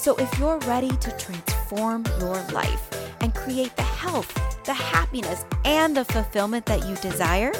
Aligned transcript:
So 0.00 0.16
if 0.16 0.38
you're 0.38 0.58
ready 0.60 0.88
to 0.88 1.10
transform 1.18 2.06
your 2.20 2.42
life 2.52 2.88
and 3.20 3.34
create 3.34 3.76
the 3.76 3.82
health, 3.82 4.32
the 4.64 4.72
happiness, 4.72 5.44
and 5.66 5.94
the 5.94 6.06
fulfillment 6.06 6.64
that 6.64 6.88
you 6.88 6.96
desire, 6.96 7.52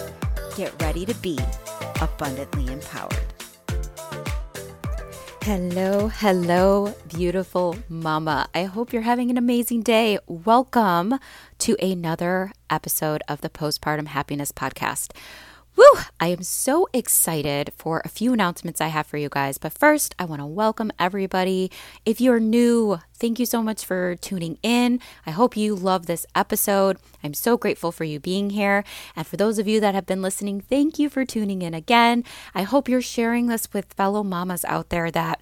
get 0.57 0.73
ready 0.81 1.05
to 1.05 1.13
be 1.17 1.39
abundantly 2.01 2.73
empowered. 2.73 3.27
Hello, 5.43 6.09
hello, 6.09 6.95
beautiful 7.09 7.77
mama. 7.91 8.49
I 8.55 8.65
hope 8.65 8.95
you're 8.95 9.03
having 9.03 9.29
an 9.31 9.37
amazing 9.37 9.83
day. 9.83 10.19
Welcome 10.27 11.19
to 11.59 11.77
another 11.85 12.53
episode 12.71 13.23
of 13.29 13.43
the 13.43 13.51
Postpartum 13.51 14.07
Happiness 14.07 14.51
Podcast. 14.51 15.13
Woo! 15.81 16.03
I 16.21 16.27
am 16.27 16.43
so 16.43 16.89
excited 16.93 17.73
for 17.75 18.03
a 18.05 18.11
few 18.11 18.35
announcements 18.35 18.83
I 18.83 18.89
have 18.89 19.07
for 19.07 19.17
you 19.17 19.31
guys. 19.31 19.57
But 19.57 19.73
first, 19.73 20.15
I 20.19 20.27
want 20.27 20.43
to 20.43 20.47
welcome 20.47 20.93
everybody. 20.99 21.71
If 22.05 22.21
you're 22.21 22.39
new, 22.39 22.99
thank 23.15 23.39
you 23.39 23.47
so 23.47 23.63
much 23.63 23.87
for 23.87 24.15
tuning 24.17 24.59
in. 24.63 25.01
I 25.25 25.31
hope 25.31 25.57
you 25.57 25.75
love 25.75 26.05
this 26.05 26.27
episode. 26.35 26.99
I'm 27.25 27.33
so 27.33 27.57
grateful 27.57 27.93
for 27.93 28.05
you 28.05 28.21
being 28.21 28.51
here. 28.51 28.85
And 29.17 29.27
for 29.27 29.39
those 29.39 29.59
of 29.59 29.67
you 29.67 29.81
that 29.81 29.95
have 29.95 30.05
been 30.05 30.21
listening, 30.21 30.61
thank 30.61 30.99
you 30.99 31.09
for 31.09 31.25
tuning 31.25 31.63
in 31.63 31.73
again. 31.73 32.25
I 32.55 32.65
hope 32.65 32.87
you're 32.87 33.01
sharing 33.01 33.47
this 33.47 33.73
with 33.73 33.95
fellow 33.95 34.23
mamas 34.23 34.67
out 34.67 34.91
there 34.91 35.11
that 35.11 35.41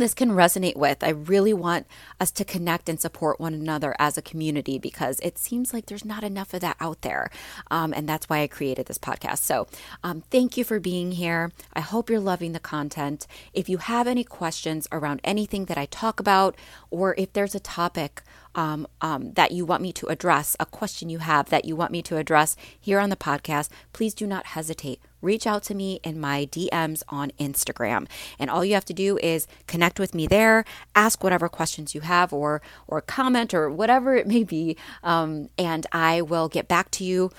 this 0.00 0.14
can 0.14 0.30
resonate 0.30 0.76
with. 0.76 1.02
I 1.02 1.10
really 1.10 1.52
want 1.52 1.86
us 2.20 2.30
to 2.32 2.44
connect 2.44 2.88
and 2.88 3.00
support 3.00 3.40
one 3.40 3.54
another 3.54 3.94
as 3.98 4.16
a 4.16 4.22
community 4.22 4.78
because 4.78 5.20
it 5.20 5.38
seems 5.38 5.72
like 5.72 5.86
there's 5.86 6.04
not 6.04 6.24
enough 6.24 6.54
of 6.54 6.60
that 6.60 6.76
out 6.80 7.02
there. 7.02 7.30
Um, 7.70 7.92
and 7.92 8.08
that's 8.08 8.28
why 8.28 8.40
I 8.40 8.46
created 8.46 8.86
this 8.86 8.98
podcast. 8.98 9.38
So, 9.38 9.66
um, 10.02 10.22
thank 10.30 10.56
you 10.56 10.64
for 10.64 10.80
being 10.80 11.12
here. 11.12 11.52
I 11.72 11.80
hope 11.80 12.10
you're 12.10 12.20
loving 12.20 12.52
the 12.52 12.60
content. 12.60 13.26
If 13.52 13.68
you 13.68 13.78
have 13.78 14.06
any 14.06 14.24
questions 14.24 14.88
around 14.92 15.20
anything 15.24 15.66
that 15.66 15.78
I 15.78 15.86
talk 15.86 16.20
about, 16.20 16.56
or 16.90 17.14
if 17.18 17.32
there's 17.32 17.54
a 17.54 17.60
topic 17.60 18.22
um, 18.54 18.86
um, 19.00 19.32
that 19.32 19.52
you 19.52 19.64
want 19.64 19.82
me 19.82 19.92
to 19.94 20.06
address, 20.06 20.56
a 20.58 20.66
question 20.66 21.10
you 21.10 21.18
have 21.18 21.50
that 21.50 21.64
you 21.64 21.76
want 21.76 21.92
me 21.92 22.02
to 22.02 22.16
address 22.16 22.56
here 22.78 22.98
on 22.98 23.10
the 23.10 23.16
podcast, 23.16 23.68
please 23.92 24.14
do 24.14 24.26
not 24.26 24.46
hesitate 24.46 25.00
reach 25.20 25.46
out 25.46 25.62
to 25.64 25.74
me 25.74 26.00
in 26.04 26.20
my 26.20 26.46
DMs 26.46 27.02
on 27.08 27.30
Instagram. 27.38 28.06
And 28.38 28.50
all 28.50 28.64
you 28.64 28.74
have 28.74 28.84
to 28.86 28.94
do 28.94 29.18
is 29.18 29.46
connect 29.66 29.98
with 29.98 30.14
me 30.14 30.26
there, 30.26 30.64
ask 30.94 31.22
whatever 31.22 31.48
questions 31.48 31.94
you 31.94 32.02
have 32.02 32.32
or 32.32 32.62
or 32.86 33.00
comment 33.00 33.54
or 33.54 33.70
whatever 33.70 34.16
it 34.16 34.26
may 34.26 34.44
be, 34.44 34.76
um, 35.02 35.48
and 35.58 35.86
I 35.92 36.22
will 36.22 36.48
get 36.48 36.68
back 36.68 36.90
to 36.92 37.04
you 37.04 37.30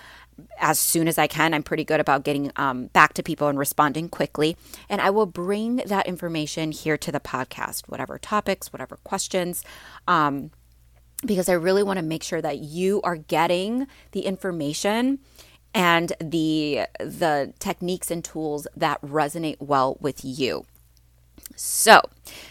as 0.59 0.80
soon 0.80 1.07
as 1.07 1.17
I 1.17 1.27
can. 1.27 1.53
I'm 1.53 1.63
pretty 1.63 1.83
good 1.83 2.00
about 2.00 2.23
getting 2.23 2.52
um, 2.55 2.88
back 2.88 3.13
to 3.13 3.23
people 3.23 3.47
and 3.47 3.59
responding 3.59 4.09
quickly. 4.09 4.57
And 4.88 5.02
I 5.02 5.09
will 5.09 5.25
bring 5.25 5.77
that 5.77 6.07
information 6.07 6.72
here 6.72 6.97
to 6.97 7.11
the 7.11 7.19
podcast, 7.19 7.88
whatever 7.88 8.17
topics, 8.17 8.72
whatever 8.72 8.97
questions. 9.03 9.63
Um, 10.07 10.52
because 11.25 11.50
I 11.50 11.53
really 11.53 11.83
want 11.83 11.97
to 11.97 12.03
make 12.03 12.23
sure 12.23 12.41
that 12.41 12.59
you 12.59 13.02
are 13.03 13.17
getting 13.17 13.88
the 14.11 14.22
information 14.22 15.19
and 15.73 16.14
the 16.20 16.88
the 17.00 17.53
techniques 17.59 18.12
and 18.12 18.23
tools 18.23 18.67
that 18.75 19.02
resonate 19.02 19.57
well 19.59 19.97
with 20.00 20.22
you. 20.24 20.66
So, 21.56 22.02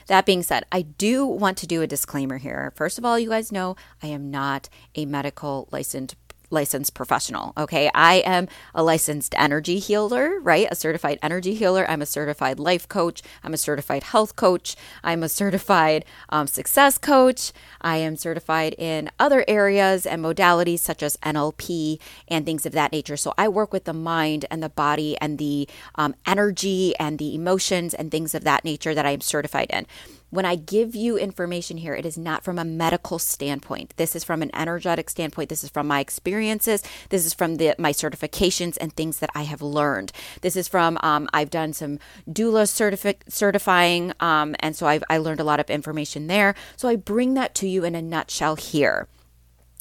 that 0.06 0.27
being 0.27 0.43
said, 0.43 0.65
I 0.71 0.83
do 0.83 1.25
want 1.25 1.56
to 1.59 1.67
do 1.67 1.83
a 1.83 1.87
disclaimer 1.87 2.39
here. 2.39 2.73
First 2.77 2.99
of 2.99 3.05
all, 3.05 3.19
you 3.19 3.31
guys 3.31 3.53
know 3.53 3.77
I 4.03 4.09
am 4.09 4.31
not 4.31 4.69
a 4.95 5.06
medical 5.06 5.69
licensed 5.71 6.17
licensed 6.51 6.95
professional. 6.95 7.53
Okay. 7.57 7.91
I 7.95 8.17
am 8.17 8.49
a 8.75 8.83
licensed 8.83 9.35
energy 9.37 9.79
healer, 9.79 10.41
right? 10.41 10.69
A 10.71 10.75
certified 10.75 11.19
energy 11.23 11.55
healer. 11.55 11.89
I'm 11.89 12.03
a 12.03 12.07
certified 12.07 12.59
life 12.59 12.89
coach. 12.89 13.23
I'm 13.43 13.55
a 13.55 13.59
certified 13.59 14.05
health 14.05 14.37
coach. 14.37 14.77
I'm 15.03 15.23
a 15.23 15.29
certified 15.29 16.05
um, 16.29 16.47
success 16.47 16.99
coach. 16.99 17.53
I 17.81 17.97
am 17.99 18.17
certified 18.17 18.75
in 18.79 19.11
other 19.19 19.45
areas 19.49 20.07
and 20.07 20.25
modalities 20.25 20.81
such 20.81 21.03
as 21.03 21.17
NLP 21.19 22.01
and 22.29 22.45
things 22.45 22.67
of 22.67 22.73
that 22.73 22.93
nature. 22.93 23.17
So 23.17 23.35
I 23.37 23.49
work 23.49 23.73
with 23.73 23.85
the 23.85 23.93
mind 23.93 24.47
and 24.51 24.63
the 24.63 24.69
body 24.69 25.17
and 25.21 25.39
the 25.39 25.69
um, 25.95 26.15
energy 26.27 26.95
and 26.99 27.19
the 27.19 27.35
emotions 27.35 27.95
and 27.95 28.11
things 28.11 28.35
of 28.35 28.45
that 28.45 28.65
nature 28.65 28.95
that 28.95 29.07
I 29.07 29.11
am 29.11 29.21
certified 29.21 29.71
in. 29.71 29.87
When 30.31 30.44
I 30.44 30.56
give 30.56 30.94
you 30.94 31.16
information 31.16 31.78
here, 31.78 31.94
it 31.94 32.05
is 32.05 32.19
not 32.19 32.44
from 32.44 32.59
a 32.59 32.65
medical 32.65 33.19
standpoint. 33.19 33.94
This 33.97 34.15
is 34.15 34.25
from 34.25 34.43
an 34.43 34.50
energetic 34.55 35.09
standpoint. 35.09 35.49
This 35.49 35.65
is 35.65 35.71
from 35.71 35.87
my 35.87 36.00
experiences. 36.00 36.83
This 37.09 37.25
is 37.25 37.33
from 37.33 37.56
the, 37.56 37.75
my 37.78 37.93
certifications 37.93 38.77
and 38.78 38.93
things 38.93 39.21
that 39.21 39.31
I 39.34 39.43
have 39.44 39.62
learned. 39.62 40.12
This 40.43 40.55
is 40.55 40.69
from, 40.69 40.99
um, 41.03 41.28
I've 41.33 41.50
done 41.50 41.72
some 41.72 41.99
doula 42.31 42.65
certifi- 42.65 43.22
certifying, 43.28 44.12
um, 44.21 44.55
and 44.61 44.77
so 44.77 44.87
I've, 44.87 45.05
I 45.09 45.17
learned 45.17 45.41
a 45.41 45.44
lot 45.44 45.61
of 45.61 45.71
information 45.71 46.27
there. 46.27 46.55
So 46.77 46.88
I 46.88 46.97
bring 46.97 47.34
that 47.34 47.55
to 47.56 47.69
you 47.69 47.84
in 47.84 47.94
a 47.94 48.03
nutshell 48.03 48.56
here. 48.56 49.09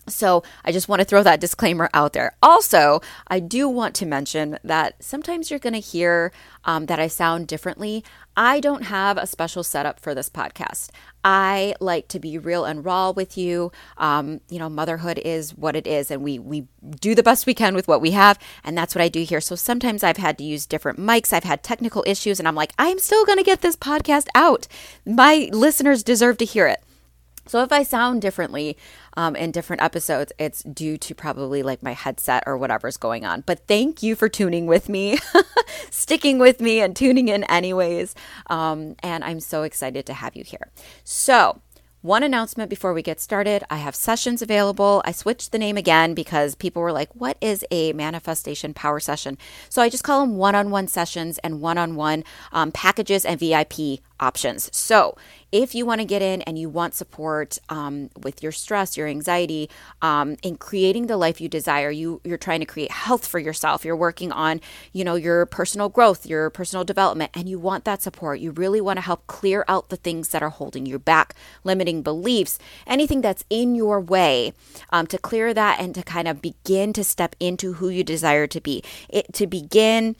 So 0.08 0.44
I 0.64 0.72
just 0.72 0.88
want 0.88 1.02
to 1.02 1.06
throw 1.06 1.24
that 1.24 1.42
disclaimer 1.42 1.90
out 1.94 2.14
there. 2.14 2.34
Also, 2.42 3.02
I 3.28 3.40
do 3.40 3.68
want 3.68 3.94
to 3.96 4.06
mention 4.06 4.58
that 4.64 5.04
sometimes 5.04 5.50
you're 5.50 5.60
going 5.60 5.74
to 5.74 5.80
hear 5.80 6.32
um, 6.64 6.86
that 6.86 7.00
I 7.00 7.08
sound 7.08 7.48
differently. 7.48 8.04
I 8.36 8.60
don't 8.60 8.84
have 8.84 9.18
a 9.18 9.28
special 9.28 9.64
setup 9.64 10.00
for 10.00 10.14
this 10.14 10.30
podcast. 10.30 10.90
I 11.24 11.76
like 11.80 12.08
to 12.10 12.20
be 12.20 12.38
real 12.38 12.64
and 12.66 12.86
raw 12.86 13.12
with 13.12 13.38
you. 13.38 13.72
Um, 13.98 14.42
you 14.50 14.60
know, 14.60 14.70
motherhood 14.70 15.20
is 15.26 15.58
what 15.58 15.76
it 15.76 15.88
is, 15.88 16.10
and 16.12 16.24
we 16.24 16.40
we 16.40 16.68
do 17.02 17.16
the 17.16 17.24
best 17.24 17.46
we 17.46 17.54
can 17.54 17.76
with 17.76 17.88
what 17.88 18.00
we 18.00 18.12
have, 18.12 18.40
and 18.64 18.78
that's 18.78 18.96
what 18.96 19.02
I 19.02 19.10
do 19.10 19.24
here. 19.24 19.42
So 19.42 19.56
sometimes 19.56 20.04
I've 20.04 20.18
had 20.18 20.38
to 20.38 20.44
use 20.44 20.66
different 20.66 21.00
mics. 21.00 21.34
I've 21.34 21.44
had 21.44 21.64
technical 21.64 22.04
issues, 22.08 22.40
and 22.40 22.48
I'm 22.48 22.56
like, 22.56 22.74
I'm 22.78 23.00
still 23.00 23.26
going 23.26 23.40
to 23.40 23.44
get 23.44 23.62
this 23.62 23.76
podcast 23.76 24.28
out. 24.36 24.68
My 25.06 25.50
listeners 25.52 26.04
deserve 26.04 26.38
to 26.38 26.46
hear 26.46 26.68
it. 26.68 26.82
So 27.48 27.64
if 27.64 27.72
I 27.72 27.84
sound 27.84 28.22
differently 28.22 28.78
um, 29.16 29.36
in 29.36 29.52
different 29.52 29.82
episodes, 29.82 30.32
it's 30.38 30.64
due 30.64 30.98
to 30.98 31.16
probably 31.16 31.64
like 31.64 31.82
my 31.82 31.94
headset 31.94 32.44
or 32.46 32.58
whatever's 32.58 32.98
going 32.98 33.26
on. 33.26 33.42
But 33.46 33.68
thank 33.68 34.04
you 34.04 34.16
for 34.16 34.30
tuning 34.30 34.68
with 34.68 34.90
me, 34.90 35.18
sticking 35.90 36.40
with 36.40 36.62
me, 36.62 36.82
and 36.82 36.96
tuning 36.96 37.28
in 37.28 37.44
anyways. 37.46 38.16
Um, 38.48 38.96
and 39.00 39.24
I'm 39.24 39.40
so 39.40 39.64
excited 39.64 40.06
to 40.08 40.14
have 40.14 40.36
you 40.36 40.44
here. 40.44 40.70
So 41.04 41.62
one 42.02 42.22
announcement 42.22 42.70
before 42.70 42.94
we 42.94 43.02
get 43.02 43.20
started 43.20 43.64
I 43.70 43.78
have 43.78 43.96
sessions 43.96 44.42
available. 44.42 45.02
I 45.04 45.12
switched 45.12 45.52
the 45.52 45.58
name 45.58 45.78
again 45.78 46.14
because 46.14 46.54
people 46.54 46.82
were 46.82 46.92
like, 46.92 47.10
What 47.16 47.38
is 47.42 47.66
a 47.72 47.92
manifestation 47.94 48.74
power 48.74 49.00
session? 49.00 49.38
So 49.68 49.82
I 49.82 49.90
just 49.90 50.04
call 50.04 50.22
them 50.22 50.38
one 50.38 50.54
on 50.54 50.70
one 50.70 50.88
sessions 50.88 51.40
and 51.40 51.60
one 51.60 51.78
on 51.78 51.96
one 51.96 52.24
packages 52.74 53.26
and 53.26 53.40
VIP 53.40 54.00
options. 54.20 54.70
So, 54.76 55.18
if 55.52 55.74
you 55.74 55.86
want 55.86 56.02
to 56.02 56.06
get 56.06 56.22
in 56.22 56.42
and 56.42 56.60
you 56.60 56.68
want 56.68 56.94
support 56.94 57.58
um, 57.70 58.10
with 58.22 58.44
your 58.44 58.52
stress, 58.52 58.98
your 58.98 59.08
anxiety, 59.08 59.70
um, 60.02 60.36
in 60.44 60.58
creating 60.58 61.08
the 61.08 61.16
life 61.16 61.40
you 61.40 61.48
desire, 61.48 61.90
you 61.90 62.20
you're 62.26 62.38
trying 62.38 62.60
to 62.60 62.66
create 62.66 62.92
health 62.92 63.26
for 63.26 63.40
yourself. 63.40 63.86
You're 63.86 63.96
working 63.96 64.32
on, 64.32 64.60
you 64.92 65.06
know, 65.06 65.16
your 65.16 65.46
personal 65.46 65.88
growth, 65.88 66.26
your 66.26 66.50
personal 66.50 66.84
development, 66.84 67.32
and 67.34 67.48
you 67.48 67.60
want 67.60 67.86
that 67.86 68.02
support. 68.02 68.40
You 68.40 68.52
really 68.52 68.82
want 68.82 68.98
to 68.98 69.02
help 69.02 69.26
clear 69.28 69.64
out 69.70 69.88
the 69.88 69.96
things 69.96 70.30
that 70.30 70.44
are 70.44 70.50
holding 70.50 70.86
you 70.86 71.00
back, 71.00 71.34
limiting 71.64 72.02
beliefs, 72.02 72.60
anything 72.86 73.22
that's 73.22 73.46
in 73.50 73.74
your 73.74 74.02
way, 74.02 74.52
um, 74.90 75.08
to 75.08 75.18
clear 75.18 75.54
that 75.54 75.80
and 75.80 75.96
to 75.96 76.04
kind 76.04 76.28
of 76.28 76.42
begin 76.42 76.92
to 76.94 77.04
step 77.04 77.36
into 77.40 77.74
who 77.74 77.88
you 77.88 78.04
desire 78.04 78.48
to 78.48 78.60
be. 78.60 78.84
It 79.08 79.32
to 79.34 79.48
begin 79.48 80.18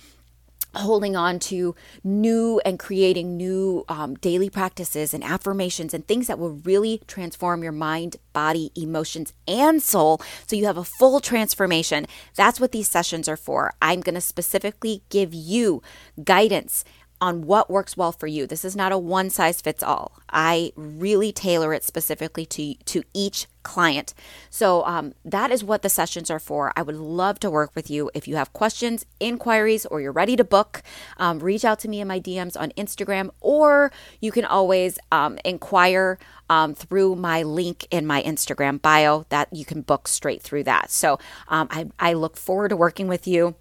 holding 0.80 1.16
on 1.16 1.40
to 1.40 1.76
new 2.04 2.62
and 2.66 2.80
creating 2.80 3.38
new 3.38 3.86
um, 3.90 4.16
daily 4.16 4.50
practices 4.50 5.14
and 5.14 5.24
affirmations 5.24 5.94
and 5.94 6.08
things 6.08 6.28
that 6.28 6.40
will 6.40 6.52
really 6.52 7.02
transform 7.08 7.64
your 7.64 7.72
mind, 7.72 8.18
body, 8.34 8.72
emotions, 8.76 9.34
and 9.48 9.82
soul 9.82 10.22
so 10.46 10.56
you 10.56 10.66
have 10.66 10.78
a 10.78 10.84
full 10.84 11.20
transformation. 11.20 12.06
That's 12.36 12.60
what 12.60 12.72
these 12.72 12.90
sessions 12.90 13.28
are 13.28 13.38
for. 13.38 13.74
I'm 13.82 14.02
going 14.02 14.16
to 14.16 14.22
specifically 14.22 15.04
give 15.10 15.34
you 15.34 15.82
guidance 16.24 16.84
on 17.20 17.46
what 17.46 17.70
works 17.70 17.98
well 17.98 18.12
for 18.12 18.28
you. 18.28 18.46
This 18.46 18.66
is 18.66 18.76
not 18.76 18.92
a 18.92 18.98
one 18.98 19.30
size 19.30 19.62
fits 19.62 19.84
all. 19.84 20.14
I 20.30 20.72
really 20.76 21.32
tailor 21.32 21.74
it 21.74 21.84
specifically 21.84 22.46
to 22.48 22.76
to 22.76 23.04
each 23.14 23.48
client. 23.64 24.14
So 24.50 24.86
um, 24.86 25.14
that 25.26 25.52
is 25.52 25.62
what 25.62 25.82
the 25.82 25.90
sessions 25.90 26.32
are 26.32 26.40
for. 26.40 26.72
I 26.78 26.82
would 26.82 26.96
love 26.96 27.38
to 27.40 27.52
work 27.52 27.76
with 27.76 27.90
you. 27.90 28.10
If 28.14 28.26
you 28.26 28.38
have 28.38 28.54
questions, 28.54 29.06
inquiries, 29.20 29.86
or 29.86 30.00
you're 30.00 30.14
ready 30.14 30.38
to 30.38 30.46
book, 30.46 30.82
um, 31.18 31.40
reach 31.40 31.66
out 31.66 31.80
to 31.80 31.90
me 31.90 32.00
in 32.00 32.08
my 32.08 32.20
DMs 32.20 32.56
on 32.58 32.72
Instagram, 32.78 33.30
or 33.42 33.92
you 34.22 34.32
can 34.32 34.46
always 34.46 34.98
um, 35.12 35.38
inquire 35.44 36.18
um, 36.50 36.76
through 36.76 37.16
my 37.18 37.44
link 37.44 37.88
in 37.92 38.08
my 38.08 38.24
Instagram 38.24 38.82
bio 38.82 39.26
that 39.30 39.50
you 39.52 39.66
can 39.66 39.82
book 39.82 40.08
straight 40.08 40.42
through 40.42 40.64
that. 40.64 40.90
So 40.90 41.20
um, 41.50 41.68
I, 41.70 41.88
I 42.00 42.14
look 42.14 42.38
forward 42.38 42.70
to 42.70 42.78
working 42.78 43.10
with 43.10 43.28
you. 43.28 43.56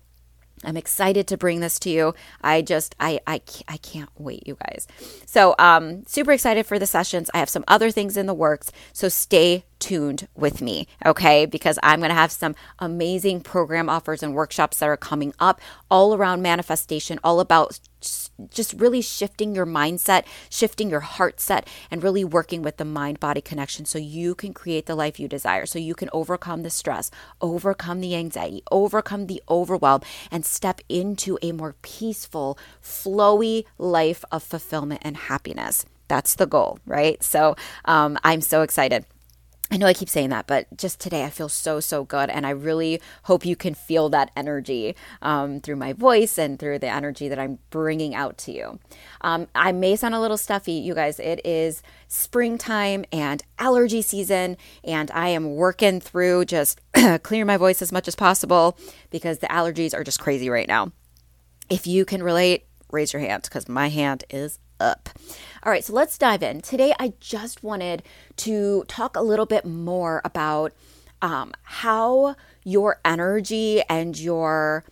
I'm 0.67 0.77
excited 0.77 1.27
to 1.29 1.37
bring 1.37 1.61
this 1.61 1.79
to 1.81 1.91
you. 1.91 2.15
I 2.43 2.61
just, 2.61 2.95
I, 3.01 3.21
I, 3.27 3.41
I 3.69 3.77
can't 3.79 4.11
wait, 4.19 4.47
you 4.47 4.57
guys. 4.57 4.87
So, 5.25 5.55
um, 5.59 6.05
super 6.07 6.33
excited 6.33 6.67
for 6.67 6.79
the 6.79 6.87
sessions. 6.87 7.31
I 7.33 7.39
have 7.39 7.49
some 7.49 7.65
other 7.69 7.91
things 7.91 8.17
in 8.17 8.27
the 8.27 8.35
works. 8.35 8.73
So 8.93 9.09
stay 9.09 9.65
tuned 9.79 10.29
with 10.35 10.61
me, 10.61 10.89
okay? 11.05 11.47
Because 11.47 11.79
I'm 11.83 12.01
going 12.01 12.11
to 12.11 12.15
have 12.15 12.33
some 12.33 12.55
amazing 12.79 13.43
program 13.43 13.89
offers 13.89 14.23
and 14.23 14.35
workshops 14.35 14.79
that 14.79 14.89
are 14.89 14.97
coming 14.97 15.33
up 15.39 15.61
all 15.91 16.15
around 16.15 16.43
manifestation, 16.43 17.19
all 17.23 17.41
about 17.41 17.79
just 18.51 18.73
really 18.75 19.01
shifting 19.01 19.55
your 19.55 19.67
mindset, 19.67 20.25
shifting 20.51 20.91
your 20.91 21.01
heart 21.01 21.41
set, 21.41 21.67
and 21.91 22.03
really 22.03 22.25
working 22.25 22.63
with 22.63 22.77
the 22.77 22.85
mind 22.85 23.21
body 23.21 23.41
connection 23.41 23.85
so 23.85 23.99
you 23.99 24.35
can 24.35 24.53
create 24.53 24.87
the 24.87 24.95
life 24.95 25.19
you 25.19 25.29
desire, 25.29 25.67
so 25.67 25.79
you 25.79 25.95
can 25.95 26.11
overcome 26.13 26.63
the 26.63 26.71
stress, 26.71 27.11
overcome 27.41 28.01
the 28.01 28.15
anxiety, 28.15 28.63
overcome 28.71 29.27
the 29.27 29.43
overwhelm, 29.49 30.01
and 30.31 30.45
step 30.45 30.81
into 30.89 31.39
a 31.43 31.53
more 31.53 31.75
peaceful, 31.83 32.59
flowy 32.83 33.65
life 33.79 34.25
of 34.31 34.43
fulfillment 34.43 35.01
and 35.05 35.17
happiness. 35.17 35.85
That's 36.09 36.35
the 36.35 36.47
goal, 36.47 36.79
right? 36.87 37.23
So 37.23 37.57
um, 37.85 38.19
I'm 38.23 38.41
so 38.41 38.63
excited. 38.63 39.05
I 39.77 39.79
know 39.79 39.87
I 39.87 39.93
keep 39.93 40.09
saying 40.09 40.31
that, 40.31 40.47
but 40.47 40.75
just 40.75 41.01
today 41.01 41.23
I 41.25 41.29
feel 41.29 41.51
so, 41.51 41.81
so 41.81 42.03
good. 42.03 42.31
And 42.31 42.47
I 42.47 42.51
really 42.51 42.99
hope 43.25 43.45
you 43.45 43.57
can 43.57 43.75
feel 43.75 44.09
that 44.09 44.31
energy 44.35 44.97
um, 45.21 45.61
through 45.61 45.77
my 45.77 45.93
voice 45.93 46.39
and 46.39 46.59
through 46.59 46.79
the 46.79 46.89
energy 46.89 47.29
that 47.29 47.39
I'm 47.39 47.59
bringing 47.69 48.15
out 48.15 48.39
to 48.39 48.53
you. 48.53 48.79
Um, 49.21 49.49
I 49.55 49.73
may 49.73 49.95
sound 49.95 50.15
a 50.15 50.21
little 50.21 50.39
stuffy, 50.39 50.73
you 50.73 50.95
guys. 50.95 51.21
It 51.21 51.45
is 51.45 51.83
springtime 52.09 53.05
and 53.13 53.43
allergy 53.59 54.01
season, 54.01 54.57
and 54.83 55.11
I 55.11 55.29
am 55.29 55.57
working 55.57 56.01
through 56.01 56.47
just 56.47 56.81
clearing 57.23 57.47
my 57.47 57.59
voice 57.59 57.83
as 57.83 57.93
much 57.93 58.09
as 58.09 58.15
possible 58.15 58.79
because 59.11 59.41
the 59.41 59.49
allergies 59.49 59.93
are 59.93 60.05
just 60.05 60.21
crazy 60.21 60.49
right 60.49 60.69
now. 60.69 60.91
If 61.69 61.87
you 61.87 62.07
can 62.07 62.23
relate, 62.23 62.65
raise 62.97 63.13
your 63.13 63.21
hand 63.21 63.43
because 63.45 63.69
my 63.69 63.89
hand 63.89 64.25
is 64.31 64.59
up. 64.81 65.11
All 65.63 65.71
right, 65.71 65.85
so 65.85 65.93
let's 65.93 66.19
dive 66.19 66.43
in. 66.43 66.63
Today, 66.63 66.95
I 66.99 67.13
just 67.21 67.63
wanted 67.63 68.03
to 68.39 68.85
talk 68.89 69.17
a 69.17 69.23
little 69.23 69.47
bit 69.47 69.65
more 69.65 70.21
about 70.25 70.73
um, 71.23 71.53
how 71.63 72.37
your 72.65 73.01
energy 73.05 73.83
and 73.89 74.19
your 74.19 74.85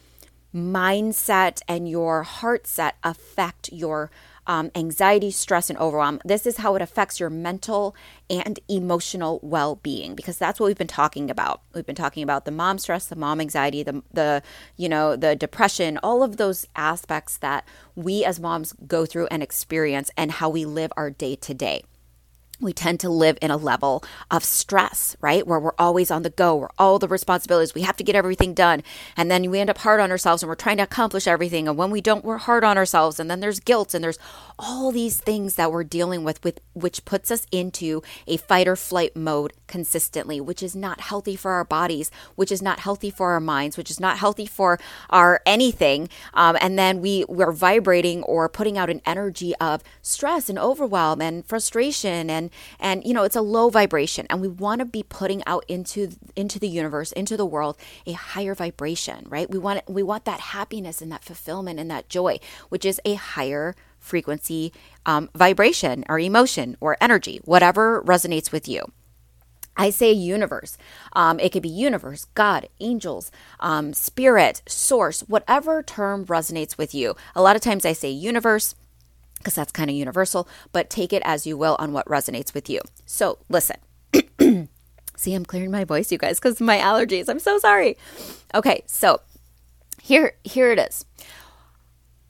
mindset 0.55 1.63
and 1.67 1.89
your 1.89 2.23
heart 2.23 2.67
set 2.67 2.97
affect 3.03 3.73
your 3.73 4.11
um, 4.47 4.71
anxiety, 4.75 5.31
stress, 5.31 5.71
and 5.71 5.79
overwhelm. 5.79 6.21
This 6.25 6.47
is 6.47 6.59
how 6.59 6.75
it 6.75 6.83
affects 6.83 7.19
your 7.21 7.31
mental 7.31 7.95
and 8.29 8.59
emotional 8.69 9.41
well-being 9.43 10.15
because 10.15 10.39
that's 10.39 10.61
what 10.61 10.67
we've 10.67 10.79
been 10.79 10.87
talking 10.87 11.31
about. 11.31 11.63
We've 11.75 11.87
been 11.87 11.95
talking 11.95 12.23
about 12.23 12.45
the 12.45 12.51
mom 12.51 12.79
stress, 12.79 13.07
the 13.07 13.17
mom 13.17 13.41
anxiety, 13.41 13.83
the 13.83 14.03
the 14.13 14.43
you 14.77 14.89
know 14.89 15.17
the 15.17 15.37
depression, 15.37 15.99
all 16.03 16.23
of 16.23 16.37
those 16.37 16.67
aspects 16.77 17.37
that 17.39 17.67
we 17.95 18.25
as 18.25 18.41
moms 18.41 18.75
go 18.87 19.07
through 19.07 19.27
and 19.27 19.43
experience, 19.43 20.11
and 20.17 20.33
how 20.33 20.49
we 20.49 20.65
live 20.65 20.93
our 20.97 21.11
day 21.11 21.37
to 21.37 21.55
day 21.55 21.85
we 22.61 22.73
tend 22.73 23.01
to 23.01 23.09
live 23.09 23.37
in 23.43 23.51
a 23.51 23.57
level 23.57 24.05
of 24.31 24.45
stress, 24.45 25.17
right? 25.21 25.47
Where 25.47 25.59
we're 25.59 25.73
always 25.79 26.11
on 26.11 26.23
the 26.23 26.31
go, 26.31 26.55
where 26.55 26.71
all 26.79 26.99
the 26.99 27.09
responsibilities, 27.09 27.75
we 27.75 27.83
have 27.83 27.97
to 27.97 28.05
get 28.05 28.15
everything 28.15 28.55
done. 28.55 28.83
And 29.17 29.31
then 29.31 29.51
we 29.51 29.61
end 29.61 29.71
up 29.71 29.79
hard 29.79 30.01
on 30.01 30.11
ourselves 30.11 30.43
and 30.43 30.49
we're 30.49 30.55
trying 30.55 30.77
to 30.79 30.85
accomplish 30.85 31.27
everything. 31.27 31.69
And 31.69 31.77
when 31.77 31.91
we 31.91 32.01
don't, 32.01 32.25
we're 32.25 32.39
hard 32.39 32.65
on 32.65 32.79
ourselves. 32.79 33.19
And 33.19 33.31
then 33.31 33.41
there's 33.41 33.61
guilt 33.61 33.95
and 33.95 34.03
there's 34.03 34.19
all 34.59 34.93
these 34.93 35.19
things 35.19 35.57
that 35.57 35.73
we're 35.73 35.85
dealing 35.85 36.25
with, 36.25 36.43
with 36.45 36.61
which 36.75 37.05
puts 37.05 37.31
us 37.31 37.47
into 37.51 38.03
a 38.27 38.37
fight 38.37 38.69
or 38.69 38.77
flight 38.77 39.17
mode 39.17 39.53
consistently, 39.67 40.41
which 40.41 40.63
is 40.63 40.77
not 40.77 41.01
healthy 41.01 41.37
for 41.37 41.53
our 41.53 41.65
bodies, 41.65 42.11
which 42.37 42.53
is 42.53 42.63
not 42.63 42.81
healthy 42.81 43.11
for 43.11 43.33
our 43.33 43.41
minds, 43.41 43.77
which 43.77 43.91
is 43.91 43.99
not 43.99 44.19
healthy 44.19 44.47
for 44.47 44.79
our 45.11 45.41
anything. 45.45 46.09
Um, 46.33 46.57
and 46.61 46.79
then 46.79 47.01
we, 47.01 47.25
we're 47.29 47.53
vibrating 47.53 48.23
or 48.23 48.49
putting 48.49 48.79
out 48.79 48.91
an 48.91 49.01
energy 49.05 49.55
of 49.57 49.83
stress 50.03 50.49
and 50.49 50.59
overwhelm 50.59 51.21
and 51.21 51.45
frustration 51.45 52.31
and 52.31 52.44
and 52.79 53.05
you 53.05 53.13
know 53.15 53.23
it's 53.23 53.37
a 53.37 53.41
low 53.41 53.69
vibration 53.69 54.27
and 54.31 54.41
we 54.41 54.49
want 54.49 54.79
to 54.81 54.85
be 54.85 55.03
putting 55.03 55.43
out 55.47 55.65
into 55.69 56.11
into 56.37 56.59
the 56.59 56.69
universe 56.69 57.13
into 57.13 57.37
the 57.37 57.47
world 57.47 57.77
a 58.07 58.13
higher 58.13 58.55
vibration 58.55 59.27
right 59.29 59.51
we 59.51 59.59
want 59.59 59.83
we 59.89 60.03
want 60.03 60.25
that 60.25 60.41
happiness 60.41 61.01
and 61.01 61.11
that 61.11 61.25
fulfillment 61.25 61.79
and 61.79 61.91
that 61.91 62.09
joy 62.09 62.39
which 62.69 62.85
is 62.85 63.01
a 63.05 63.15
higher 63.15 63.75
frequency 63.99 64.73
um, 65.07 65.31
vibration 65.35 66.05
or 66.09 66.19
emotion 66.19 66.77
or 66.81 66.97
energy 67.01 67.41
whatever 67.45 68.03
resonates 68.03 68.53
with 68.53 68.69
you 68.69 68.85
I 69.77 69.91
say 69.91 70.13
universe. 70.13 70.77
Um, 71.15 71.41
it 71.41 71.51
could 71.51 71.63
be 71.63 71.69
universe, 71.69 72.27
God, 72.35 72.69
angels, 72.81 73.33
um, 73.59 73.93
spirit, 73.93 74.63
source, 74.69 75.23
whatever 75.23 75.83
term 75.83 76.25
resonates 76.27 76.79
with 76.79 76.95
you. 76.95 77.17
A 77.35 77.43
lot 77.43 77.57
of 77.57 77.63
times 77.63 77.85
I 77.85 77.93
say 77.93 78.11
universe 78.11 78.75
because 79.45 79.55
that's 79.55 79.71
kind 79.71 79.91
of 79.91 79.97
universal, 79.97 80.49
but 80.73 80.89
take 80.89 81.13
it 81.13 81.23
as 81.25 81.47
you 81.47 81.57
will 81.57 81.77
on 81.79 81.93
what 81.93 82.07
resonates 82.07 82.55
with 82.55 82.71
you. 82.71 82.81
So 83.05 83.39
listen. 83.49 83.77
See, 85.17 85.35
I'm 85.35 85.45
clearing 85.45 85.71
my 85.71 85.85
voice, 85.85 86.11
you 86.11 86.19
guys, 86.19 86.41
because 86.41 86.61
my 86.61 86.79
allergies. 86.79 87.29
I'm 87.29 87.39
so 87.39 87.59
sorry. 87.59 87.97
Okay, 88.55 88.83
so 88.87 89.21
here, 90.03 90.33
here 90.43 90.73
it 90.73 90.79
is. 90.79 91.05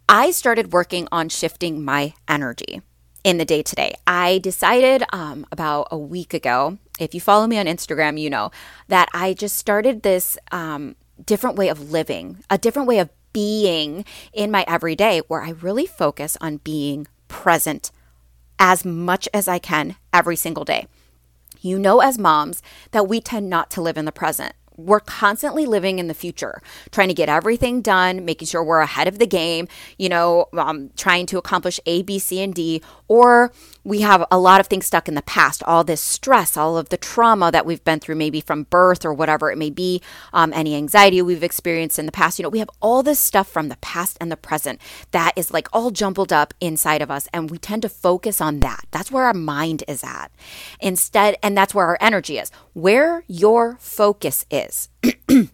I 0.09 0.33
started 0.33 0.73
working 0.73 1.09
on 1.11 1.29
shifting 1.29 1.83
my 1.83 2.13
energy 2.29 2.83
in 3.25 3.39
the 3.39 3.45
day 3.45 3.63
to 3.63 3.75
day. 3.75 3.95
I 4.07 4.39
decided 4.39 5.03
um, 5.13 5.47
about 5.51 5.89
a 5.91 5.99
week 5.99 6.35
ago. 6.35 6.79
If 7.01 7.15
you 7.15 7.21
follow 7.21 7.47
me 7.47 7.59
on 7.59 7.67
Instagram, 7.67 8.21
you 8.21 8.29
know 8.29 8.51
that 8.89 9.09
I 9.15 9.33
just 9.33 9.57
started 9.57 10.03
this 10.03 10.37
um, 10.53 10.95
different 11.25 11.57
way 11.57 11.69
of 11.69 11.91
living, 11.91 12.45
a 12.51 12.59
different 12.59 12.87
way 12.87 12.99
of 12.99 13.09
being 13.35 14.07
in 14.33 14.51
my 14.51 14.65
everyday 14.67 15.19
where 15.29 15.43
I 15.43 15.51
really 15.51 15.85
focus 15.85 16.39
on 16.41 16.57
being 16.59 17.07
present 17.29 17.91
as 18.59 18.87
much 18.87 19.29
as 19.35 19.47
I 19.47 19.59
can 19.59 19.97
every 20.15 20.37
single 20.37 20.65
day. 20.65 20.87
You 21.61 21.79
know, 21.79 22.01
as 22.01 22.19
moms, 22.19 22.63
that 22.93 23.09
we 23.09 23.21
tend 23.21 23.51
not 23.51 23.71
to 23.73 23.83
live 23.83 23.99
in 23.99 24.07
the 24.07 24.13
present 24.13 24.55
we're 24.77 25.01
constantly 25.01 25.67
living 25.67 25.99
in 25.99 26.09
the 26.09 26.15
future, 26.15 26.61
trying 26.91 27.09
to 27.09 27.15
get 27.15 27.29
everything 27.29 27.81
done, 27.81 28.25
making 28.25 28.47
sure 28.47 28.63
we're 28.63 28.81
ahead 28.81 29.07
of 29.07 29.19
the 29.19 29.27
game, 29.27 29.69
you 29.99 30.09
know, 30.09 30.47
um, 30.55 30.91
trying 30.97 31.27
to 31.27 31.39
accomplish 31.39 31.79
A, 31.87 32.03
B, 32.03 32.19
C, 32.19 32.43
and 32.43 32.55
D. 32.55 32.83
Or 33.09 33.53
we 33.85 34.01
have 34.01 34.25
a 34.31 34.39
lot 34.39 34.61
of 34.61 34.67
things 34.67 34.87
stuck 34.87 35.09
in 35.09 35.15
the 35.15 35.23
past, 35.23 35.63
all 35.65 35.85
this 35.85 36.01
stress, 36.01 36.57
all 36.57 36.79
of 36.79 36.89
the 36.89 36.97
trauma 36.97 37.53
that 37.53 37.67
we've 37.67 37.85
been 37.85 38.01
through, 38.01 38.15
maybe 38.17 38.41
from 38.41 38.65
birth 38.65 39.05
or 39.05 39.13
whatever 39.13 39.51
it 39.51 39.59
may 39.59 39.71
be, 39.71 40.01
um, 40.33 40.53
any 40.55 40.75
anxiety 40.75 41.21
we've 41.21 41.43
experienced 41.43 41.99
in 41.99 42.07
the 42.07 42.13
past. 42.13 42.39
You 42.39 42.45
know, 42.45 42.49
we 42.49 42.59
have 42.61 42.71
all 42.81 43.03
this 43.03 43.19
stuff 43.19 43.49
from 43.49 43.69
the 43.69 43.77
past 43.77 44.17
and 44.21 44.33
the 44.33 44.37
present 44.37 44.81
that 45.11 45.33
is 45.37 45.53
like 45.53 45.69
all 45.73 45.91
jumbled 45.91 46.33
up 46.33 46.55
inside 46.61 47.03
of 47.03 47.11
us. 47.11 47.29
And 47.33 47.51
we 47.51 47.59
tend 47.59 47.83
to 47.83 47.89
focus 47.89 48.41
on 48.41 48.61
that. 48.61 48.87
That's 48.91 49.13
where 49.13 49.25
our 49.25 49.35
mind 49.35 49.85
is 49.87 50.03
at. 50.03 50.31
Instead, 50.81 51.37
and 51.43 51.57
that's 51.57 51.75
where 51.75 51.87
our 51.87 51.99
energy 52.01 52.39
is. 52.39 52.51
Where 52.73 53.25
your 53.29 53.77
focus 53.81 54.47
is 54.51 54.89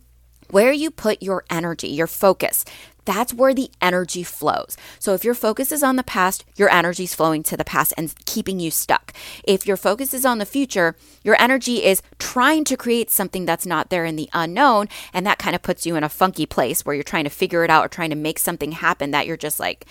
where 0.50 0.72
you 0.72 0.90
put 0.90 1.22
your 1.22 1.44
energy, 1.50 1.88
your 1.88 2.06
focus, 2.06 2.64
that's 3.04 3.34
where 3.34 3.54
the 3.54 3.70
energy 3.80 4.22
flows. 4.22 4.76
So 4.98 5.14
if 5.14 5.24
your 5.24 5.34
focus 5.34 5.72
is 5.72 5.82
on 5.82 5.96
the 5.96 6.02
past, 6.02 6.44
your 6.56 6.70
energy 6.70 7.04
is 7.04 7.14
flowing 7.14 7.42
to 7.44 7.56
the 7.56 7.64
past 7.64 7.92
and 7.96 8.14
keeping 8.26 8.60
you 8.60 8.70
stuck. 8.70 9.12
If 9.44 9.66
your 9.66 9.76
focus 9.76 10.14
is 10.14 10.24
on 10.24 10.38
the 10.38 10.46
future, 10.46 10.96
your 11.22 11.40
energy 11.40 11.84
is 11.84 12.02
trying 12.18 12.64
to 12.64 12.76
create 12.76 13.10
something 13.10 13.44
that's 13.44 13.66
not 13.66 13.90
there 13.90 14.04
in 14.04 14.16
the 14.16 14.28
unknown. 14.32 14.88
And 15.12 15.26
that 15.26 15.38
kind 15.38 15.54
of 15.54 15.62
puts 15.62 15.86
you 15.86 15.96
in 15.96 16.04
a 16.04 16.08
funky 16.08 16.46
place 16.46 16.84
where 16.84 16.94
you're 16.94 17.02
trying 17.02 17.24
to 17.24 17.30
figure 17.30 17.64
it 17.64 17.70
out 17.70 17.84
or 17.84 17.88
trying 17.88 18.10
to 18.10 18.16
make 18.16 18.38
something 18.38 18.72
happen 18.72 19.10
that 19.10 19.26
you're 19.26 19.36
just 19.36 19.60
like, 19.60 19.86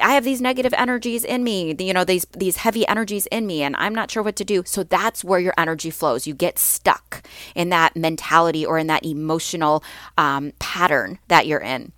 I 0.00 0.14
have 0.14 0.24
these 0.24 0.40
negative 0.40 0.74
energies 0.76 1.24
in 1.24 1.44
me, 1.44 1.74
you 1.78 1.92
know, 1.92 2.04
these, 2.04 2.26
these 2.36 2.56
heavy 2.56 2.86
energies 2.86 3.26
in 3.26 3.46
me, 3.46 3.62
and 3.62 3.76
I'm 3.76 3.94
not 3.94 4.10
sure 4.10 4.22
what 4.22 4.36
to 4.36 4.44
do. 4.44 4.62
So 4.66 4.82
that's 4.82 5.24
where 5.24 5.40
your 5.40 5.54
energy 5.58 5.90
flows. 5.90 6.26
You 6.26 6.34
get 6.34 6.58
stuck 6.58 7.22
in 7.54 7.68
that 7.70 7.96
mentality 7.96 8.64
or 8.64 8.78
in 8.78 8.86
that 8.86 9.04
emotional 9.04 9.82
um, 10.16 10.52
pattern 10.58 11.18
that 11.28 11.46
you're 11.46 11.60
in. 11.60 11.92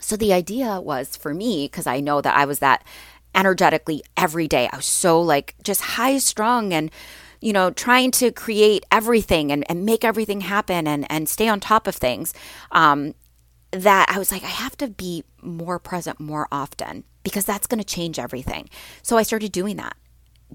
So 0.00 0.16
the 0.16 0.32
idea 0.32 0.80
was 0.80 1.16
for 1.16 1.34
me, 1.34 1.66
because 1.66 1.86
I 1.86 2.00
know 2.00 2.20
that 2.20 2.36
I 2.36 2.44
was 2.44 2.58
that 2.60 2.84
energetically 3.34 4.02
every 4.16 4.48
day. 4.48 4.68
I 4.72 4.76
was 4.76 4.86
so 4.86 5.20
like 5.20 5.54
just 5.62 5.80
high 5.82 6.18
strung 6.18 6.72
and 6.72 6.90
you 7.40 7.52
know, 7.54 7.70
trying 7.70 8.10
to 8.10 8.30
create 8.30 8.84
everything 8.92 9.50
and, 9.50 9.64
and 9.70 9.84
make 9.84 10.04
everything 10.04 10.42
happen 10.42 10.86
and, 10.86 11.10
and 11.10 11.28
stay 11.28 11.48
on 11.48 11.58
top 11.58 11.86
of 11.86 11.96
things. 11.96 12.34
Um, 12.70 13.14
that 13.72 14.06
I 14.10 14.18
was 14.18 14.32
like, 14.32 14.42
I 14.42 14.48
have 14.48 14.76
to 14.78 14.88
be 14.88 15.24
more 15.40 15.78
present 15.78 16.18
more 16.20 16.48
often 16.50 17.04
because 17.22 17.44
that's 17.44 17.66
going 17.66 17.78
to 17.78 17.84
change 17.84 18.18
everything. 18.18 18.68
So 19.02 19.16
I 19.16 19.22
started 19.22 19.52
doing 19.52 19.76
that 19.76 19.96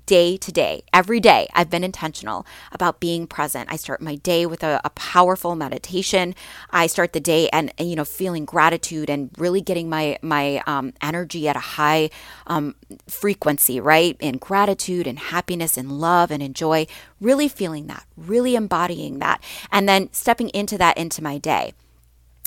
day 0.05 0.37
to 0.37 0.51
day, 0.51 0.83
every 0.93 1.19
day. 1.19 1.47
I've 1.53 1.69
been 1.69 1.83
intentional 1.83 2.45
about 2.71 2.99
being 2.99 3.27
present. 3.27 3.71
I 3.71 3.75
start 3.75 4.01
my 4.01 4.15
day 4.15 4.45
with 4.45 4.63
a, 4.63 4.81
a 4.83 4.89
powerful 4.91 5.55
meditation. 5.55 6.35
I 6.71 6.87
start 6.87 7.13
the 7.13 7.19
day 7.19 7.49
and, 7.49 7.73
and, 7.77 7.89
you 7.89 7.95
know 7.95 8.05
feeling 8.05 8.45
gratitude 8.45 9.09
and 9.09 9.29
really 9.37 9.61
getting 9.61 9.89
my 9.89 10.17
my 10.21 10.61
um, 10.67 10.93
energy 11.01 11.47
at 11.47 11.55
a 11.55 11.59
high 11.59 12.09
um, 12.47 12.75
frequency, 13.07 13.79
right? 13.79 14.17
In 14.19 14.37
gratitude 14.37 15.07
and 15.07 15.19
happiness 15.19 15.77
and 15.77 15.91
love 15.91 16.31
and 16.31 16.41
enjoy. 16.43 16.87
Really 17.21 17.47
feeling 17.47 17.87
that, 17.87 18.05
really 18.17 18.55
embodying 18.55 19.19
that, 19.19 19.41
and 19.71 19.87
then 19.87 20.11
stepping 20.11 20.49
into 20.49 20.77
that 20.77 20.97
into 20.97 21.23
my 21.23 21.37
day 21.37 21.73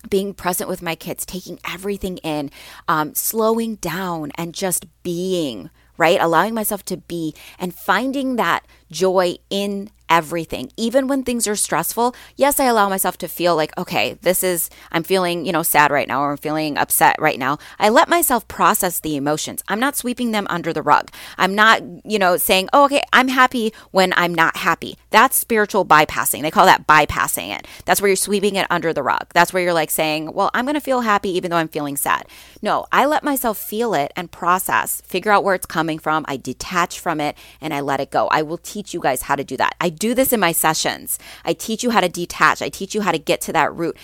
being 0.08 0.34
present 0.34 0.68
with 0.68 0.82
my 0.82 0.94
kids, 0.94 1.26
taking 1.26 1.58
everything 1.68 2.18
in, 2.18 2.50
um, 2.86 3.14
slowing 3.14 3.76
down, 3.76 4.30
and 4.36 4.54
just 4.54 4.86
being, 5.02 5.70
right? 5.98 6.18
Allowing 6.20 6.54
myself 6.54 6.84
to 6.86 6.96
be 6.96 7.34
and 7.58 7.74
finding 7.74 8.36
that 8.36 8.64
joy 8.90 9.36
in 9.50 9.90
everything. 10.08 10.70
Even 10.76 11.06
when 11.06 11.22
things 11.22 11.46
are 11.46 11.56
stressful, 11.56 12.14
yes, 12.36 12.60
I 12.60 12.64
allow 12.64 12.88
myself 12.88 13.18
to 13.18 13.28
feel 13.28 13.56
like, 13.56 13.76
okay, 13.78 14.14
this 14.22 14.42
is, 14.42 14.70
I'm 14.92 15.02
feeling, 15.02 15.46
you 15.46 15.52
know, 15.52 15.62
sad 15.62 15.90
right 15.90 16.08
now 16.08 16.22
or 16.22 16.32
I'm 16.32 16.36
feeling 16.38 16.78
upset 16.78 17.16
right 17.18 17.38
now. 17.38 17.58
I 17.78 17.88
let 17.88 18.08
myself 18.08 18.46
process 18.48 19.00
the 19.00 19.16
emotions. 19.16 19.62
I'm 19.68 19.80
not 19.80 19.96
sweeping 19.96 20.30
them 20.30 20.46
under 20.50 20.72
the 20.72 20.82
rug. 20.82 21.10
I'm 21.36 21.54
not, 21.54 21.82
you 22.04 22.18
know, 22.18 22.36
saying, 22.36 22.68
oh, 22.72 22.84
okay, 22.86 23.02
I'm 23.12 23.28
happy 23.28 23.72
when 23.90 24.12
I'm 24.16 24.34
not 24.34 24.56
happy. 24.56 24.96
That's 25.10 25.36
spiritual 25.36 25.84
bypassing. 25.84 26.42
They 26.42 26.50
call 26.50 26.66
that 26.66 26.86
bypassing 26.86 27.56
it. 27.56 27.66
That's 27.84 28.00
where 28.00 28.08
you're 28.08 28.16
sweeping 28.16 28.56
it 28.56 28.66
under 28.70 28.92
the 28.92 29.02
rug. 29.02 29.26
That's 29.34 29.52
where 29.52 29.62
you're 29.62 29.72
like 29.72 29.90
saying, 29.90 30.32
well, 30.32 30.50
I'm 30.54 30.64
going 30.64 30.74
to 30.74 30.80
feel 30.80 31.00
happy 31.00 31.30
even 31.30 31.50
though 31.50 31.56
I'm 31.56 31.68
feeling 31.68 31.96
sad. 31.96 32.26
No, 32.62 32.86
I 32.92 33.06
let 33.06 33.24
myself 33.24 33.58
feel 33.58 33.94
it 33.94 34.12
and 34.16 34.30
process, 34.30 35.00
figure 35.02 35.32
out 35.32 35.44
where 35.44 35.54
it's 35.54 35.66
coming 35.66 35.98
from. 35.98 36.24
I 36.28 36.36
detach 36.36 36.98
from 36.98 37.20
it 37.20 37.36
and 37.60 37.72
I 37.72 37.80
let 37.80 38.00
it 38.00 38.10
go. 38.10 38.28
I 38.28 38.42
will 38.42 38.58
teach 38.58 38.94
you 38.94 39.00
guys 39.00 39.22
how 39.22 39.36
to 39.36 39.44
do 39.44 39.56
that. 39.56 39.74
I 39.80 39.90
do 39.98 40.14
this 40.14 40.32
in 40.32 40.40
my 40.40 40.52
sessions. 40.52 41.18
I 41.44 41.52
teach 41.52 41.82
you 41.82 41.90
how 41.90 42.00
to 42.00 42.08
detach. 42.08 42.62
I 42.62 42.68
teach 42.68 42.94
you 42.94 43.02
how 43.02 43.12
to 43.12 43.18
get 43.18 43.40
to 43.42 43.52
that 43.52 43.74
root, 43.74 43.96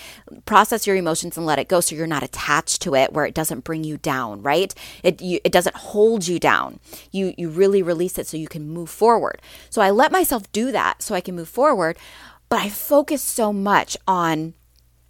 process 0.45 0.85
your 0.85 0.95
emotions 0.95 1.37
and 1.37 1.45
let 1.45 1.59
it 1.59 1.67
go 1.67 1.79
so 1.79 1.95
you're 1.95 2.07
not 2.07 2.23
attached 2.23 2.81
to 2.83 2.95
it 2.95 3.13
where 3.13 3.25
it 3.25 3.33
doesn't 3.33 3.63
bring 3.63 3.83
you 3.83 3.97
down, 3.97 4.41
right? 4.41 4.73
It 5.03 5.21
you, 5.21 5.39
it 5.43 5.51
doesn't 5.51 5.75
hold 5.75 6.27
you 6.27 6.39
down. 6.39 6.79
You 7.11 7.33
you 7.37 7.49
really 7.49 7.81
release 7.81 8.17
it 8.17 8.27
so 8.27 8.37
you 8.37 8.47
can 8.47 8.69
move 8.69 8.89
forward. 8.89 9.41
So 9.69 9.81
I 9.81 9.89
let 9.91 10.11
myself 10.11 10.51
do 10.51 10.71
that 10.71 11.01
so 11.01 11.15
I 11.15 11.21
can 11.21 11.35
move 11.35 11.49
forward, 11.49 11.97
but 12.49 12.59
I 12.59 12.69
focus 12.69 13.21
so 13.21 13.51
much 13.51 13.97
on 14.07 14.53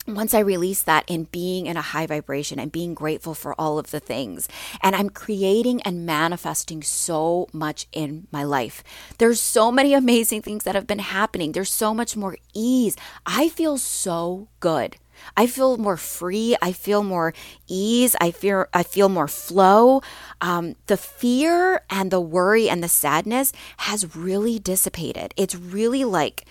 once 0.08 0.34
I 0.34 0.40
release 0.40 0.84
that 0.84 1.04
in 1.08 1.24
being 1.26 1.66
in 1.66 1.78
a 1.78 1.82
high 1.82 2.06
vibration 2.06 2.60
and 2.60 2.72
being 2.72 2.94
grateful 2.94 3.34
for 3.34 3.60
all 3.60 3.80
of 3.80 3.92
the 3.92 4.00
things, 4.00 4.48
and 4.82 4.96
I'm 4.96 5.10
creating 5.10 5.82
and 5.82 6.06
manifesting 6.06 6.84
so 6.84 7.48
much 7.52 7.88
in 7.92 8.28
my 8.32 8.44
life. 8.44 8.84
There's 9.18 9.40
so 9.40 9.72
many 9.72 9.94
amazing 10.06 10.42
things 10.42 10.64
that 10.64 10.76
have 10.76 10.88
been 10.88 11.00
happening. 11.00 11.52
There's 11.52 11.72
so 11.72 11.94
much 11.94 12.16
more 12.16 12.38
ease. 12.54 12.96
I 13.26 13.50
feel 13.50 13.78
so 13.78 14.48
good. 14.60 14.98
I 15.38 15.48
feel 15.48 15.78
more 15.78 15.98
free. 15.98 16.56
I 16.62 16.72
feel 16.72 17.02
more 17.02 17.34
ease. 17.68 18.16
I 18.20 18.32
feel 18.32 18.66
I 18.74 18.84
feel 18.84 19.10
more 19.10 19.28
flow. 19.28 20.02
Um, 20.42 20.76
the 20.88 20.98
fear 20.98 21.82
and 21.90 22.12
the 22.12 22.20
worry 22.22 22.70
and 22.70 22.84
the 22.84 22.90
sadness 22.90 23.54
has 23.78 24.16
really 24.16 24.60
dissipated. 24.60 25.34
It's 25.38 25.56
really 25.56 26.04
like 26.04 26.46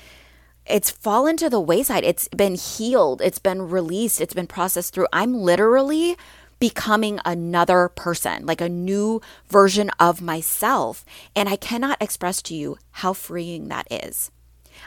it's 0.66 0.90
fallen 0.90 1.36
to 1.38 1.50
the 1.50 1.60
wayside. 1.60 2.04
It's 2.04 2.28
been 2.28 2.54
healed. 2.54 3.20
It's 3.20 3.38
been 3.38 3.68
released. 3.68 4.20
It's 4.20 4.34
been 4.34 4.46
processed 4.46 4.94
through. 4.94 5.08
I'm 5.12 5.34
literally 5.34 6.16
becoming 6.58 7.20
another 7.24 7.88
person, 7.88 8.46
like 8.46 8.60
a 8.60 8.68
new 8.68 9.20
version 9.48 9.90
of 10.00 10.22
myself. 10.22 11.04
And 11.36 11.48
I 11.48 11.56
cannot 11.56 12.00
express 12.00 12.40
to 12.42 12.54
you 12.54 12.78
how 12.92 13.12
freeing 13.12 13.68
that 13.68 13.86
is. 13.90 14.30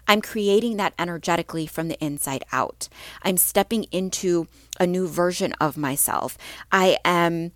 I'm 0.08 0.22
creating 0.22 0.78
that 0.78 0.94
energetically 0.98 1.68
from 1.68 1.88
the 1.88 2.04
inside 2.04 2.44
out. 2.52 2.90
I'm 3.24 3.38
stepping 3.38 3.84
into 3.86 4.48
a 4.80 4.88
new 4.88 5.08
version 5.08 5.54
of 5.54 5.78
myself. 5.78 6.38
I 6.72 6.98
am 7.06 7.52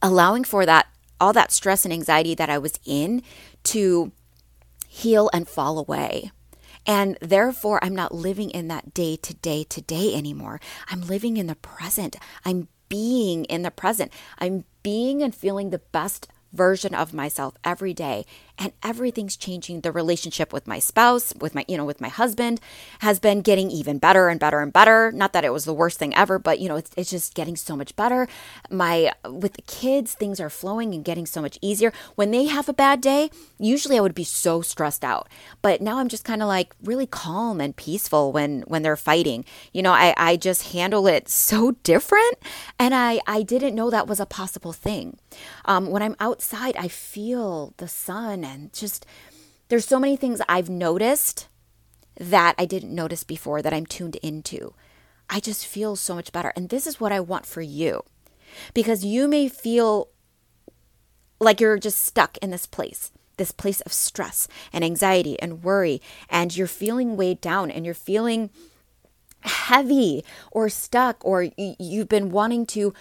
allowing 0.00 0.44
for 0.44 0.66
that, 0.66 0.86
all 1.20 1.32
that 1.32 1.52
stress 1.52 1.84
and 1.84 1.92
anxiety 1.92 2.34
that 2.34 2.50
I 2.50 2.58
was 2.58 2.78
in 2.84 3.22
to 3.64 4.12
heal 4.86 5.30
and 5.32 5.48
fall 5.48 5.78
away. 5.78 6.30
And 6.86 7.16
therefore, 7.20 7.82
I'm 7.82 7.94
not 7.94 8.14
living 8.14 8.50
in 8.50 8.68
that 8.68 8.92
day 8.92 9.16
to 9.16 9.34
day 9.34 9.64
to 9.64 9.80
day 9.80 10.14
anymore. 10.14 10.60
I'm 10.88 11.02
living 11.02 11.36
in 11.36 11.46
the 11.46 11.54
present. 11.54 12.16
I'm 12.44 12.68
being 12.88 13.44
in 13.46 13.62
the 13.62 13.70
present. 13.70 14.12
I'm 14.38 14.64
being 14.82 15.22
and 15.22 15.34
feeling 15.34 15.70
the 15.70 15.78
best 15.78 16.28
version 16.52 16.94
of 16.94 17.12
myself 17.12 17.54
every 17.64 17.92
day 17.92 18.24
and 18.58 18.72
everything's 18.82 19.36
changing. 19.36 19.80
The 19.80 19.92
relationship 19.92 20.52
with 20.52 20.66
my 20.66 20.78
spouse 20.78 21.34
with 21.40 21.54
my 21.54 21.64
you 21.68 21.76
know 21.76 21.84
with 21.84 22.00
my 22.00 22.08
husband 22.08 22.60
has 23.00 23.18
been 23.18 23.40
getting 23.40 23.70
even 23.70 23.98
better 23.98 24.28
and 24.28 24.38
better 24.38 24.60
and 24.60 24.72
better. 24.72 25.10
Not 25.12 25.32
that 25.32 25.44
it 25.44 25.52
was 25.52 25.64
the 25.64 25.74
worst 25.74 25.98
thing 25.98 26.14
ever 26.14 26.38
but 26.38 26.58
you 26.58 26.68
know 26.68 26.76
it's, 26.76 26.90
it's 26.96 27.10
just 27.10 27.34
getting 27.34 27.56
so 27.56 27.76
much 27.76 27.96
better. 27.96 28.28
My 28.70 29.12
with 29.28 29.54
the 29.54 29.62
kids 29.62 30.14
things 30.14 30.40
are 30.40 30.50
flowing 30.50 30.94
and 30.94 31.04
getting 31.04 31.26
so 31.26 31.42
much 31.42 31.58
easier. 31.60 31.92
When 32.14 32.30
they 32.30 32.44
have 32.46 32.68
a 32.68 32.72
bad 32.72 33.00
day 33.00 33.30
usually 33.58 33.98
i 33.98 34.00
would 34.00 34.14
be 34.14 34.24
so 34.24 34.62
stressed 34.62 35.04
out. 35.04 35.28
But 35.62 35.80
now 35.80 35.98
i'm 35.98 36.08
just 36.08 36.24
kind 36.24 36.42
of 36.42 36.48
like 36.48 36.74
really 36.82 37.06
calm 37.06 37.60
and 37.60 37.74
peaceful 37.74 38.32
when 38.32 38.62
when 38.62 38.82
they're 38.82 38.96
fighting. 38.96 39.44
You 39.72 39.82
know 39.82 39.92
i 39.92 40.14
i 40.16 40.36
just 40.36 40.72
handle 40.72 41.06
it 41.06 41.28
so 41.28 41.72
different 41.82 42.36
and 42.78 42.94
i 42.94 43.20
i 43.26 43.42
didn't 43.42 43.74
know 43.74 43.90
that 43.90 44.06
was 44.06 44.20
a 44.20 44.26
possible 44.26 44.72
thing. 44.72 45.18
Um, 45.64 45.90
when 45.90 46.02
i'm 46.02 46.16
outside 46.20 46.76
i 46.76 46.88
feel 46.88 47.74
the 47.78 47.88
sun 47.88 48.43
and 48.44 48.72
just 48.72 49.06
there's 49.68 49.86
so 49.86 49.98
many 49.98 50.16
things 50.16 50.40
I've 50.48 50.68
noticed 50.68 51.48
that 52.18 52.54
I 52.58 52.64
didn't 52.64 52.94
notice 52.94 53.24
before 53.24 53.62
that 53.62 53.72
I'm 53.72 53.86
tuned 53.86 54.16
into. 54.16 54.74
I 55.28 55.40
just 55.40 55.66
feel 55.66 55.96
so 55.96 56.14
much 56.14 56.32
better. 56.32 56.52
And 56.54 56.68
this 56.68 56.86
is 56.86 57.00
what 57.00 57.12
I 57.12 57.20
want 57.20 57.46
for 57.46 57.62
you. 57.62 58.02
Because 58.72 59.04
you 59.04 59.26
may 59.26 59.48
feel 59.48 60.08
like 61.40 61.60
you're 61.60 61.78
just 61.78 62.04
stuck 62.04 62.38
in 62.38 62.50
this 62.50 62.66
place, 62.66 63.10
this 63.36 63.50
place 63.50 63.80
of 63.80 63.92
stress 63.92 64.46
and 64.72 64.84
anxiety 64.84 65.40
and 65.40 65.64
worry, 65.64 66.00
and 66.28 66.56
you're 66.56 66.66
feeling 66.66 67.16
weighed 67.16 67.40
down 67.40 67.70
and 67.70 67.84
you're 67.84 67.94
feeling 67.94 68.50
heavy 69.40 70.24
or 70.52 70.68
stuck, 70.68 71.24
or 71.24 71.48
you've 71.56 72.08
been 72.08 72.30
wanting 72.30 72.64
to 72.64 72.94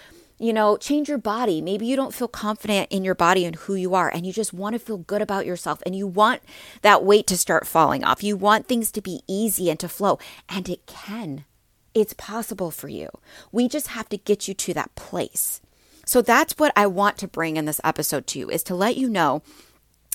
you 0.44 0.52
know, 0.52 0.76
change 0.76 1.08
your 1.08 1.18
body. 1.18 1.62
Maybe 1.62 1.86
you 1.86 1.96
don't 1.96 2.14
feel 2.14 2.28
confident 2.28 2.92
in 2.92 3.06
your 3.06 3.16
body 3.16 3.46
and 3.46 3.56
who 3.56 3.76
you 3.76 3.96
are, 3.96 4.10
and 4.10 4.26
you 4.26 4.34
just 4.34 4.54
want 4.54 4.74
to 4.74 4.80
feel 4.80 4.98
good 4.98 5.22
about 5.22 5.46
yourself, 5.46 5.82
and 5.86 5.96
you 5.96 6.06
want 6.06 6.42
that 6.82 7.04
weight 7.04 7.28
to 7.28 7.38
start 7.38 7.66
falling 7.66 8.04
off. 8.04 8.24
You 8.24 8.36
want 8.36 8.68
things 8.68 8.92
to 8.92 9.02
be 9.02 9.22
easy 9.26 9.70
and 9.70 9.80
to 9.80 9.88
flow, 9.88 10.20
and 10.50 10.68
it 10.68 10.86
can. 10.86 11.46
It's 11.94 12.14
possible 12.14 12.72
for 12.72 12.90
you. 12.90 13.10
We 13.52 13.70
just 13.70 13.88
have 13.90 14.10
to 14.10 14.18
get 14.18 14.48
you 14.48 14.54
to 14.54 14.74
that 14.74 14.94
place. 14.96 15.62
So 16.06 16.22
that's 16.22 16.58
what 16.58 16.74
I 16.76 16.88
want 16.88 17.18
to 17.20 17.28
bring 17.28 17.56
in 17.56 17.64
this 17.64 17.80
episode 17.84 18.28
to 18.28 18.40
you 18.40 18.50
is 18.50 18.64
to 18.64 18.76
let 18.76 18.98
you 18.98 19.08
know 19.08 19.44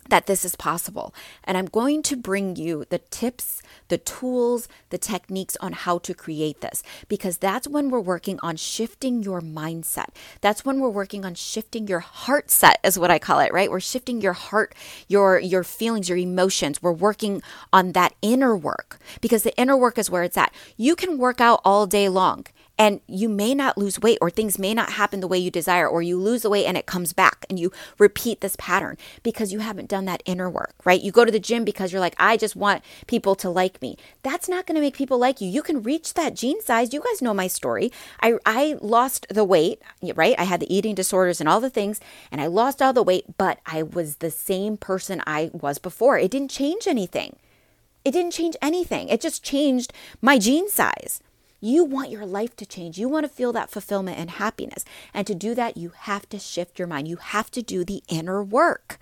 that 0.09 0.27
this 0.27 0.45
is 0.45 0.57
possible. 0.57 1.15
And 1.45 1.57
I'm 1.57 1.67
going 1.67 2.03
to 2.05 2.17
bring 2.17 2.57
you 2.57 2.85
the 2.89 2.99
tips, 2.99 3.63
the 3.89 3.99
tools, 3.99 4.69
the 4.91 4.99
techniques 4.99 5.57
on 5.61 5.73
how 5.73 5.99
to 5.99 6.15
create 6.15 6.61
this 6.61 6.83
because 7.09 7.39
that's 7.39 7.69
when 7.69 7.91
we're 7.91 8.01
working 8.01 8.39
on 8.43 8.57
shifting 8.57 9.23
your 9.23 9.41
mindset. 9.41 10.09
That's 10.41 10.65
when 10.65 10.81
we're 10.81 10.89
working 10.89 11.25
on 11.25 11.35
shifting 11.35 11.87
your 11.87 12.01
heart 12.01 12.51
set 12.51 12.81
is 12.85 12.99
what 12.99 13.11
I 13.11 13.19
call 13.19 13.41
it, 13.41 13.53
right? 13.53 13.71
We're 13.71 13.81
shifting 13.81 14.21
your 14.21 14.33
heart, 14.33 14.75
your 15.09 15.39
your 15.39 15.65
feelings, 15.65 16.09
your 16.09 16.19
emotions. 16.19 16.83
We're 16.83 16.93
working 16.93 17.43
on 17.73 17.93
that 17.93 18.15
inner 18.23 18.57
work 18.57 18.99
because 19.21 19.43
the 19.43 19.57
inner 19.57 19.77
work 19.77 19.99
is 19.99 20.11
where 20.11 20.23
it's 20.23 20.37
at. 20.37 20.53
You 20.77 20.97
can 20.97 21.19
work 21.19 21.41
out 21.41 21.61
all 21.65 21.87
day 21.87 22.09
long 22.09 22.47
and 22.79 23.01
you 23.07 23.29
may 23.29 23.55
not 23.55 23.77
lose 23.77 24.01
weight 24.01 24.19
or 24.21 24.31
things 24.31 24.59
may 24.59 24.73
not 24.73 24.93
happen 24.93 25.21
the 25.21 25.29
way 25.29 25.39
you 25.39 25.51
desire 25.51 25.89
or 25.89 26.01
you 26.01 26.19
lose 26.19 26.43
the 26.43 26.51
weight 26.51 26.67
and 26.67 26.77
it 26.77 26.87
comes 26.87 27.13
back 27.13 27.45
and 27.51 27.59
you 27.59 27.73
repeat 27.99 28.41
this 28.41 28.57
pattern 28.57 28.97
because 29.23 29.53
you 29.53 29.59
haven't 29.59 29.89
done 29.89 30.05
that 30.05 30.23
inner 30.25 30.49
work 30.49 30.75
right? 30.85 31.01
You 31.01 31.13
go 31.13 31.25
to 31.25 31.33
the 31.33 31.41
gym 31.41 31.65
because 31.65 31.93
you're 31.93 32.01
like 32.01 32.15
i 32.19 32.37
just 32.37 32.57
want 32.57 32.83
people 33.07 33.35
to 33.35 33.51
like 33.51 33.81
me. 33.83 33.97
That's 34.23 34.49
not 34.49 34.67
going 34.67 34.77
to 34.77 34.81
make 34.81 34.97
people 34.97 35.19
like 35.19 35.41
you. 35.41 35.49
You 35.49 35.63
can 35.63 35.83
reach 35.83 36.15
that 36.15 36.35
jean 36.35 36.61
size. 36.63 36.93
You 36.93 37.03
guys 37.03 37.23
know 37.23 37.35
my 37.35 37.49
story. 37.49 37.91
I 38.23 38.35
i 38.47 38.77
lost 38.81 39.27
the 39.29 39.45
weight 39.45 39.81
right? 40.15 40.35
I 40.39 40.45
had 40.45 40.61
the 40.61 40.73
eating 40.75 40.95
disorders 40.95 41.41
and 41.41 41.49
all 41.49 41.61
the 41.61 41.71
things 41.71 42.01
and 42.31 42.41
i 42.41 42.47
lost 42.47 42.81
all 42.81 42.93
the 42.93 43.03
weight 43.03 43.37
but 43.37 43.59
i 43.67 43.83
was 43.83 44.17
the 44.17 44.31
same 44.31 44.77
person 44.77 45.23
i 45.27 45.51
was 45.53 45.79
before. 45.79 46.19
It 46.19 46.31
didn't 46.31 46.51
change 46.51 46.87
anything. 46.87 47.37
It 48.05 48.13
didn't 48.13 48.33
change 48.33 48.57
anything. 48.63 49.09
It 49.09 49.21
just 49.21 49.43
changed 49.43 49.93
my 50.23 50.39
jean 50.39 50.69
size 50.71 51.21
you 51.61 51.85
want 51.85 52.11
your 52.11 52.27
life 52.27 52.55
to 52.57 52.67
change. 52.67 52.99
You 52.99 53.09
want 53.09 53.25
to 53.25 53.33
feel 53.33 53.53
that 53.53 53.71
fulfillment 53.71 54.19
and 54.19 54.31
happiness. 54.31 54.85
And 55.13 55.27
to 55.27 55.35
do 55.35 55.55
that, 55.55 55.77
you 55.77 55.93
have 56.01 56.29
to 56.29 56.39
shift 56.39 56.79
your 56.79 56.89
mind. 56.89 57.09
You 57.09 57.17
have 57.17 57.51
to 57.53 57.63
do 57.63 57.85
the 57.85 58.03
inner 58.09 58.43
work. 58.43 58.99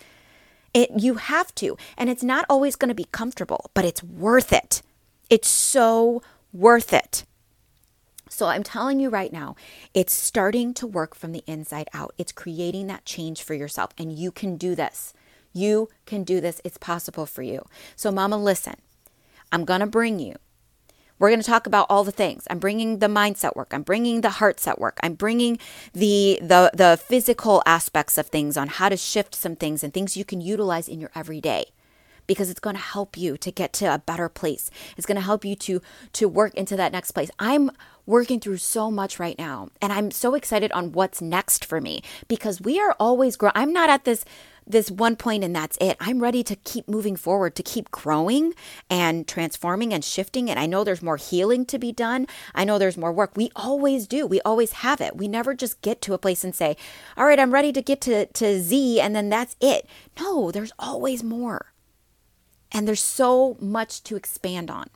It, 0.72 0.90
you 0.98 1.14
have 1.14 1.54
to. 1.56 1.76
And 1.96 2.10
it's 2.10 2.22
not 2.22 2.46
always 2.48 2.76
going 2.76 2.88
to 2.88 2.94
be 2.94 3.08
comfortable, 3.12 3.70
but 3.75 3.84
it's 3.84 4.02
worth 4.02 4.52
it. 4.52 4.82
It's 5.28 5.48
so 5.48 6.22
worth 6.52 6.92
it. 6.92 7.25
So 8.28 8.46
I'm 8.46 8.62
telling 8.62 9.00
you 9.00 9.08
right 9.08 9.32
now, 9.32 9.54
it's 9.94 10.12
starting 10.12 10.75
to 10.75 10.86
work 10.86 11.14
from 11.14 11.32
the 11.32 11.44
inside 11.46 11.88
out. 11.94 12.14
It's 12.18 12.32
creating 12.32 12.88
that 12.88 13.04
change 13.04 13.42
for 13.42 13.54
yourself, 13.54 13.92
and 13.96 14.12
you 14.12 14.32
can 14.32 14.56
do 14.56 14.75
this. 14.75 15.14
You 15.52 15.88
can 16.06 16.25
do 16.25 16.40
this. 16.40 16.60
It's 16.64 16.76
possible 16.76 17.25
for 17.25 17.42
you. 17.42 17.64
So, 17.94 18.10
Mama, 18.10 18.36
listen, 18.36 18.75
I'm 19.52 19.64
going 19.64 19.80
to 19.80 19.86
bring 19.86 20.18
you. 20.18 20.34
We're 21.18 21.30
going 21.30 21.40
to 21.40 21.46
talk 21.46 21.66
about 21.66 21.87
all 21.88 22.04
the 22.04 22.12
things. 22.12 22.46
I'm 22.50 22.58
bringing 22.58 22.99
the 22.99 23.06
mindset 23.06 23.56
work. 23.56 23.68
I'm 23.73 23.82
bringing 23.82 24.20
the 24.20 24.30
heart 24.30 24.61
set 24.61 24.78
work. 24.78 24.99
I'm 25.02 25.14
bringing 25.14 25.58
the 25.92 26.38
the 26.42 26.70
the 26.75 26.99
physical 27.02 27.62
aspects 27.66 28.18
of 28.18 28.26
things 28.26 28.56
on 28.56 28.68
how 28.68 28.88
to 28.88 28.96
shift 28.96 29.35
some 29.35 29.56
things 29.56 29.82
and 29.82 29.92
things 29.94 30.16
you 30.16 30.25
can 30.25 30.40
utilize 30.40 30.88
in 30.88 31.00
your 31.00 31.11
everyday 31.14 31.66
because 32.26 32.50
it's 32.50 32.61
going 32.61 32.76
to 32.76 32.82
help 32.82 33.16
you 33.16 33.37
to 33.38 33.50
get 33.50 33.73
to 33.75 33.87
a 33.87 33.99
better 33.99 34.28
place. 34.28 34.70
It's 34.96 35.06
going 35.06 35.16
to 35.16 35.23
help 35.23 35.44
you 35.44 35.56
to 35.56 35.80
to 36.14 36.28
work 36.28 36.54
into 36.54 36.76
that 36.76 36.92
next 36.92 37.12
place. 37.12 37.30
I'm 37.38 37.70
working 38.04 38.38
through 38.38 38.58
so 38.58 38.90
much 38.90 39.18
right 39.18 39.38
now 39.38 39.68
and 39.80 39.92
I'm 39.92 40.11
so 40.11 40.35
excited 40.35 40.70
on 40.73 40.92
what's 40.92 41.20
next 41.20 41.64
for 41.64 41.80
me 41.80 42.02
because 42.28 42.61
we 42.61 42.78
are 42.78 42.94
always 43.00 43.37
growing. 43.37 43.52
I'm 43.56 43.73
not 43.73 43.90
at 43.90 44.04
this 44.04 44.25
this 44.66 44.90
one 44.90 45.16
point 45.16 45.44
and 45.44 45.54
that's 45.54 45.78
it. 45.80 45.96
I'm 46.00 46.20
ready 46.20 46.42
to 46.42 46.56
keep 46.56 46.88
moving 46.88 47.16
forward, 47.16 47.54
to 47.56 47.62
keep 47.62 47.90
growing 47.90 48.54
and 48.90 49.26
transforming 49.26 49.92
and 49.92 50.04
shifting. 50.04 50.50
And 50.50 50.58
I 50.58 50.66
know 50.66 50.82
there's 50.82 51.02
more 51.02 51.16
healing 51.16 51.64
to 51.66 51.78
be 51.78 51.92
done. 51.92 52.26
I 52.54 52.64
know 52.64 52.78
there's 52.78 52.96
more 52.96 53.12
work. 53.12 53.37
We 53.37 53.50
always 53.54 54.06
do. 54.06 54.26
We 54.26 54.40
always 54.42 54.73
have 54.73 55.00
it. 55.00 55.16
We 55.16 55.28
never 55.28 55.54
just 55.54 55.80
get 55.82 56.00
to 56.02 56.14
a 56.14 56.18
place 56.18 56.42
and 56.44 56.54
say, 56.54 56.76
all 57.16 57.26
right, 57.26 57.38
I'm 57.38 57.54
ready 57.54 57.73
to 57.73 57.82
get 57.82 58.00
to, 58.02 58.26
to 58.26 58.61
Z 58.61 59.00
and 59.00 59.14
then 59.14 59.28
that's 59.28 59.56
it. 59.61 59.87
No, 60.18 60.50
there's 60.50 60.73
always 60.78 61.23
more. 61.23 61.73
And 62.73 62.87
there's 62.87 63.02
so 63.02 63.56
much 63.61 64.02
to 64.04 64.16
expand 64.16 64.70
on. 64.70 64.90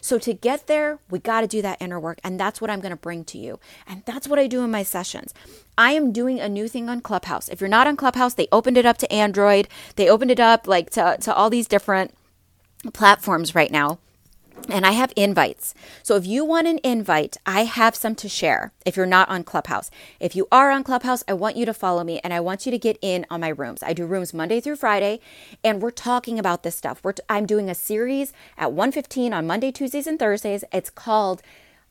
So 0.00 0.18
to 0.18 0.34
get 0.34 0.66
there, 0.66 0.98
we 1.10 1.18
got 1.18 1.42
to 1.42 1.46
do 1.46 1.62
that 1.62 1.78
inner 1.80 2.00
work. 2.00 2.20
And 2.24 2.38
that's 2.40 2.60
what 2.60 2.70
I'm 2.70 2.80
going 2.80 2.90
to 2.90 2.96
bring 2.96 3.24
to 3.26 3.38
you. 3.38 3.60
And 3.86 4.02
that's 4.06 4.28
what 4.28 4.38
I 4.38 4.46
do 4.46 4.62
in 4.64 4.70
my 4.70 4.82
sessions. 4.82 5.34
I 5.78 5.92
am 5.92 6.12
doing 6.12 6.40
a 6.40 6.48
new 6.48 6.68
thing 6.68 6.88
on 6.88 7.00
Clubhouse. 7.00 7.48
If 7.48 7.60
you're 7.60 7.68
not 7.68 7.86
on 7.86 7.96
Clubhouse, 7.96 8.34
they 8.34 8.48
opened 8.52 8.78
it 8.78 8.86
up 8.86 8.98
to 8.98 9.12
Android. 9.12 9.68
They 9.96 10.08
opened 10.08 10.30
it 10.30 10.40
up 10.40 10.66
like 10.66 10.90
to, 10.90 11.16
to 11.20 11.34
all 11.34 11.50
these 11.50 11.68
different 11.68 12.14
platforms 12.92 13.54
right 13.54 13.70
now 13.70 13.98
and 14.68 14.86
I 14.86 14.92
have 14.92 15.12
invites. 15.16 15.74
So 16.02 16.16
if 16.16 16.26
you 16.26 16.44
want 16.44 16.66
an 16.68 16.80
invite, 16.84 17.36
I 17.46 17.64
have 17.64 17.96
some 17.96 18.14
to 18.16 18.28
share 18.28 18.72
if 18.86 18.96
you're 18.96 19.06
not 19.06 19.28
on 19.28 19.44
Clubhouse. 19.44 19.90
If 20.20 20.36
you 20.36 20.48
are 20.52 20.70
on 20.70 20.84
Clubhouse, 20.84 21.24
I 21.28 21.34
want 21.34 21.56
you 21.56 21.66
to 21.66 21.74
follow 21.74 22.04
me 22.04 22.20
and 22.24 22.34
I 22.34 22.40
want 22.40 22.66
you 22.66 22.72
to 22.72 22.78
get 22.78 22.98
in 23.02 23.26
on 23.30 23.40
my 23.40 23.48
rooms. 23.48 23.82
I 23.82 23.92
do 23.92 24.06
rooms 24.06 24.34
Monday 24.34 24.60
through 24.60 24.76
Friday 24.76 25.20
and 25.64 25.82
we're 25.82 25.90
talking 25.90 26.38
about 26.38 26.62
this 26.62 26.76
stuff. 26.76 27.00
We're 27.04 27.12
t- 27.12 27.22
I'm 27.28 27.46
doing 27.46 27.70
a 27.70 27.74
series 27.74 28.32
at 28.58 28.72
1:15 28.72 29.32
on 29.34 29.46
Monday, 29.46 29.72
Tuesdays 29.72 30.06
and 30.06 30.18
Thursdays. 30.18 30.64
It's 30.72 30.90
called 30.90 31.42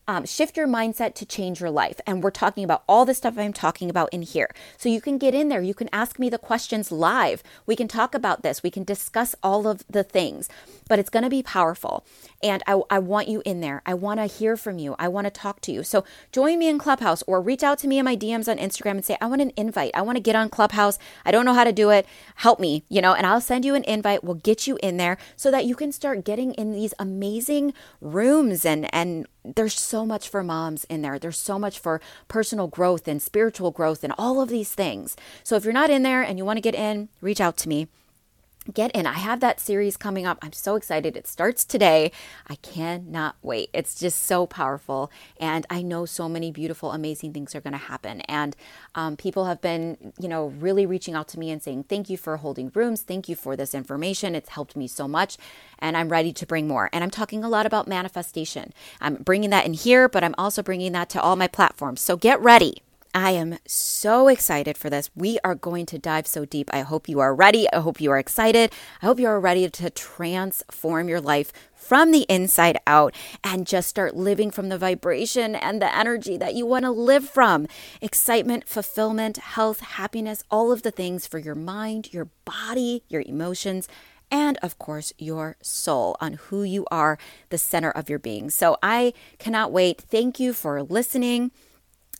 um, 0.07 0.25
shift 0.25 0.57
your 0.57 0.67
mindset 0.67 1.15
to 1.15 1.25
change 1.25 1.59
your 1.59 1.69
life. 1.71 1.99
And 2.05 2.23
we're 2.23 2.31
talking 2.31 2.63
about 2.63 2.83
all 2.87 3.05
the 3.05 3.13
stuff 3.13 3.37
I'm 3.37 3.53
talking 3.53 3.89
about 3.89 4.09
in 4.13 4.21
here. 4.21 4.49
So 4.77 4.89
you 4.89 5.01
can 5.01 5.17
get 5.17 5.33
in 5.33 5.49
there. 5.49 5.61
You 5.61 5.73
can 5.73 5.89
ask 5.91 6.19
me 6.19 6.29
the 6.29 6.37
questions 6.37 6.91
live. 6.91 7.43
We 7.65 7.75
can 7.75 7.87
talk 7.87 8.13
about 8.13 8.43
this. 8.43 8.63
We 8.63 8.71
can 8.71 8.83
discuss 8.83 9.35
all 9.43 9.67
of 9.67 9.83
the 9.89 10.03
things, 10.03 10.49
but 10.87 10.99
it's 10.99 11.09
going 11.09 11.23
to 11.23 11.29
be 11.29 11.43
powerful. 11.43 12.05
And 12.43 12.61
I, 12.67 12.81
I 12.89 12.99
want 12.99 13.27
you 13.27 13.41
in 13.45 13.61
there. 13.61 13.81
I 13.85 13.93
want 13.93 14.19
to 14.19 14.25
hear 14.27 14.57
from 14.57 14.77
you. 14.77 14.95
I 14.99 15.07
want 15.07 15.25
to 15.25 15.31
talk 15.31 15.61
to 15.61 15.71
you. 15.71 15.83
So 15.83 16.03
join 16.31 16.59
me 16.59 16.69
in 16.69 16.77
Clubhouse 16.77 17.23
or 17.27 17.41
reach 17.41 17.63
out 17.63 17.79
to 17.79 17.87
me 17.87 17.97
in 17.97 18.05
my 18.05 18.15
DMs 18.15 18.47
on 18.49 18.57
Instagram 18.57 18.91
and 18.91 19.05
say, 19.05 19.17
I 19.19 19.25
want 19.25 19.41
an 19.41 19.51
invite. 19.57 19.91
I 19.93 20.01
want 20.01 20.17
to 20.17 20.21
get 20.21 20.35
on 20.35 20.49
Clubhouse. 20.49 20.99
I 21.25 21.31
don't 21.31 21.45
know 21.45 21.53
how 21.53 21.63
to 21.63 21.71
do 21.71 21.89
it. 21.89 22.05
Help 22.35 22.59
me, 22.59 22.83
you 22.89 23.01
know, 23.01 23.13
and 23.13 23.25
I'll 23.25 23.41
send 23.41 23.65
you 23.65 23.75
an 23.75 23.83
invite. 23.85 24.23
We'll 24.23 24.35
get 24.35 24.67
you 24.67 24.77
in 24.83 24.97
there 24.97 25.17
so 25.35 25.49
that 25.51 25.65
you 25.65 25.75
can 25.75 25.91
start 25.91 26.23
getting 26.23 26.53
in 26.53 26.71
these 26.71 26.93
amazing 26.99 27.73
rooms 28.01 28.65
and, 28.65 28.93
and 28.93 29.27
there's 29.55 29.79
so 29.79 30.05
much 30.05 30.29
for 30.29 30.43
moms 30.43 30.85
in 30.85 31.01
there. 31.01 31.19
There's 31.19 31.39
so 31.39 31.59
much 31.59 31.79
for 31.79 32.01
personal 32.27 32.67
growth 32.67 33.07
and 33.07 33.21
spiritual 33.21 33.71
growth 33.71 34.03
and 34.03 34.13
all 34.17 34.41
of 34.41 34.49
these 34.49 34.73
things. 34.73 35.15
So 35.43 35.55
if 35.55 35.63
you're 35.63 35.73
not 35.73 35.89
in 35.89 36.03
there 36.03 36.21
and 36.21 36.37
you 36.37 36.45
want 36.45 36.57
to 36.57 36.61
get 36.61 36.75
in, 36.75 37.09
reach 37.21 37.41
out 37.41 37.57
to 37.57 37.69
me 37.69 37.87
get 38.73 38.91
in. 38.91 39.05
I 39.05 39.13
have 39.13 39.39
that 39.41 39.59
series 39.59 39.97
coming 39.97 40.25
up. 40.25 40.39
I'm 40.41 40.53
so 40.53 40.75
excited. 40.75 41.15
It 41.17 41.27
starts 41.27 41.65
today. 41.65 42.11
I 42.47 42.55
cannot 42.55 43.35
wait. 43.41 43.69
It's 43.73 43.95
just 43.95 44.23
so 44.23 44.45
powerful. 44.45 45.11
And 45.39 45.65
I 45.69 45.81
know 45.81 46.05
so 46.05 46.27
many 46.29 46.51
beautiful, 46.51 46.91
amazing 46.91 47.33
things 47.33 47.55
are 47.55 47.61
going 47.61 47.73
to 47.73 47.77
happen. 47.79 48.21
And 48.21 48.55
um, 48.95 49.17
people 49.17 49.45
have 49.45 49.61
been, 49.61 50.13
you 50.19 50.27
know, 50.27 50.47
really 50.47 50.85
reaching 50.85 51.15
out 51.15 51.27
to 51.29 51.39
me 51.39 51.51
and 51.51 51.61
saying, 51.61 51.85
thank 51.85 52.09
you 52.09 52.17
for 52.17 52.37
holding 52.37 52.71
rooms. 52.73 53.01
Thank 53.01 53.29
you 53.29 53.35
for 53.35 53.55
this 53.55 53.75
information. 53.75 54.35
It's 54.35 54.49
helped 54.49 54.75
me 54.75 54.87
so 54.87 55.07
much. 55.07 55.37
And 55.79 55.97
I'm 55.97 56.09
ready 56.09 56.33
to 56.33 56.45
bring 56.45 56.67
more. 56.67 56.89
And 56.93 57.03
I'm 57.03 57.11
talking 57.11 57.43
a 57.43 57.49
lot 57.49 57.65
about 57.65 57.87
manifestation. 57.87 58.73
I'm 59.01 59.15
bringing 59.15 59.51
that 59.51 59.65
in 59.65 59.73
here, 59.73 60.09
but 60.09 60.23
I'm 60.23 60.35
also 60.37 60.63
bringing 60.63 60.93
that 60.93 61.09
to 61.11 61.21
all 61.21 61.35
my 61.35 61.47
platforms. 61.47 62.01
So 62.01 62.17
get 62.17 62.41
ready. 62.41 62.81
I 63.15 63.31
am 63.31 63.59
so 63.65 64.27
excited 64.27 64.77
for 64.77 64.89
this. 64.89 65.09
We 65.15 65.39
are 65.41 65.55
going 65.55 65.85
to 65.85 65.97
dive 65.97 66.27
so 66.27 66.43
deep. 66.43 66.69
I 66.73 66.81
hope 66.81 67.07
you 67.07 67.21
are 67.21 67.33
ready. 67.33 67.65
I 67.71 67.79
hope 67.79 68.01
you 68.01 68.11
are 68.11 68.19
excited. 68.19 68.73
I 69.01 69.05
hope 69.05 69.21
you 69.21 69.27
are 69.27 69.39
ready 69.39 69.69
to 69.69 69.89
transform 69.89 71.07
your 71.07 71.21
life 71.21 71.53
from 71.73 72.11
the 72.11 72.25
inside 72.27 72.77
out 72.85 73.15
and 73.41 73.65
just 73.65 73.87
start 73.87 74.17
living 74.17 74.51
from 74.51 74.67
the 74.67 74.77
vibration 74.77 75.55
and 75.55 75.81
the 75.81 75.95
energy 75.95 76.35
that 76.35 76.55
you 76.55 76.65
want 76.65 76.83
to 76.83 76.91
live 76.91 77.29
from. 77.29 77.69
Excitement, 78.01 78.67
fulfillment, 78.67 79.37
health, 79.37 79.79
happiness, 79.79 80.43
all 80.51 80.73
of 80.73 80.81
the 80.81 80.91
things 80.91 81.25
for 81.25 81.37
your 81.37 81.55
mind, 81.55 82.11
your 82.11 82.27
body, 82.43 83.03
your 83.07 83.23
emotions 83.25 83.87
and 84.29 84.57
of 84.61 84.77
course 84.77 85.13
your 85.17 85.55
soul 85.61 86.17
on 86.19 86.33
who 86.33 86.63
you 86.63 86.85
are, 86.91 87.17
the 87.49 87.57
center 87.57 87.91
of 87.91 88.09
your 88.09 88.19
being. 88.19 88.49
So 88.49 88.75
I 88.83 89.13
cannot 89.37 89.71
wait. 89.71 90.01
Thank 90.01 90.37
you 90.37 90.51
for 90.51 90.83
listening. 90.83 91.51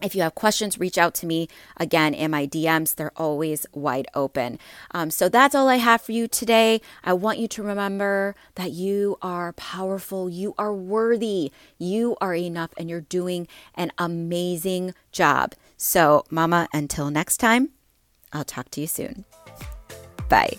If 0.02 0.16
you 0.16 0.22
have 0.24 0.36
questions, 0.36 0.80
reach 0.80 0.98
out 0.98 1.14
to 1.16 1.26
me 1.26 1.48
again 1.78 2.14
in 2.14 2.32
my 2.32 2.48
DMs. 2.48 2.96
They're 2.96 3.12
always 3.16 3.66
wide 3.74 4.08
open. 4.14 4.60
Um, 4.92 5.10
so 5.10 5.30
that's 5.30 5.56
all 5.56 5.68
I 5.68 5.78
have 5.78 6.02
for 6.02 6.12
you 6.12 6.28
today. 6.28 6.82
I 7.04 7.14
want 7.14 7.40
you 7.40 7.48
to 7.50 7.64
remember 7.64 8.36
that 8.56 8.72
you 8.72 9.18
are 9.22 9.54
powerful, 9.54 10.30
you 10.30 10.54
are 10.58 10.74
worthy, 10.74 11.52
you 11.78 12.18
are 12.20 12.36
enough, 12.36 12.72
and 12.78 12.90
you're 12.90 13.02
doing 13.02 13.48
an 13.76 13.92
amazing 13.98 14.94
job. 15.12 15.54
So, 15.78 16.26
Mama, 16.30 16.68
until 16.74 17.10
next 17.10 17.38
time, 17.38 17.70
I'll 18.34 18.44
talk 18.44 18.70
to 18.72 18.82
you 18.82 18.88
soon. 18.88 19.26
Bye. 20.30 20.58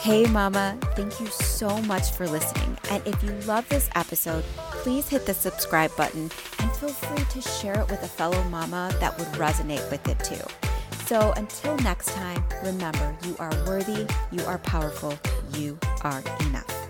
Hey, 0.00 0.26
Mama, 0.26 0.78
thank 0.94 1.18
you 1.20 1.26
so 1.26 1.82
much 1.82 2.12
for 2.12 2.26
listening. 2.28 2.78
And 2.90 3.04
if 3.06 3.22
you 3.22 3.32
love 3.46 3.68
this 3.68 3.90
episode, 3.94 4.44
please 4.70 5.08
hit 5.08 5.26
the 5.26 5.34
subscribe 5.34 5.94
button 5.96 6.30
feel 6.78 6.90
free 6.90 7.24
to 7.24 7.40
share 7.40 7.80
it 7.80 7.90
with 7.90 8.00
a 8.04 8.08
fellow 8.08 8.40
mama 8.44 8.94
that 9.00 9.18
would 9.18 9.26
resonate 9.28 9.90
with 9.90 10.06
it 10.08 10.18
too. 10.20 10.40
So 11.06 11.32
until 11.32 11.76
next 11.78 12.10
time, 12.10 12.44
remember 12.62 13.16
you 13.26 13.34
are 13.40 13.50
worthy, 13.66 14.06
you 14.30 14.44
are 14.44 14.58
powerful, 14.58 15.18
you 15.54 15.76
are 16.02 16.22
enough. 16.40 16.87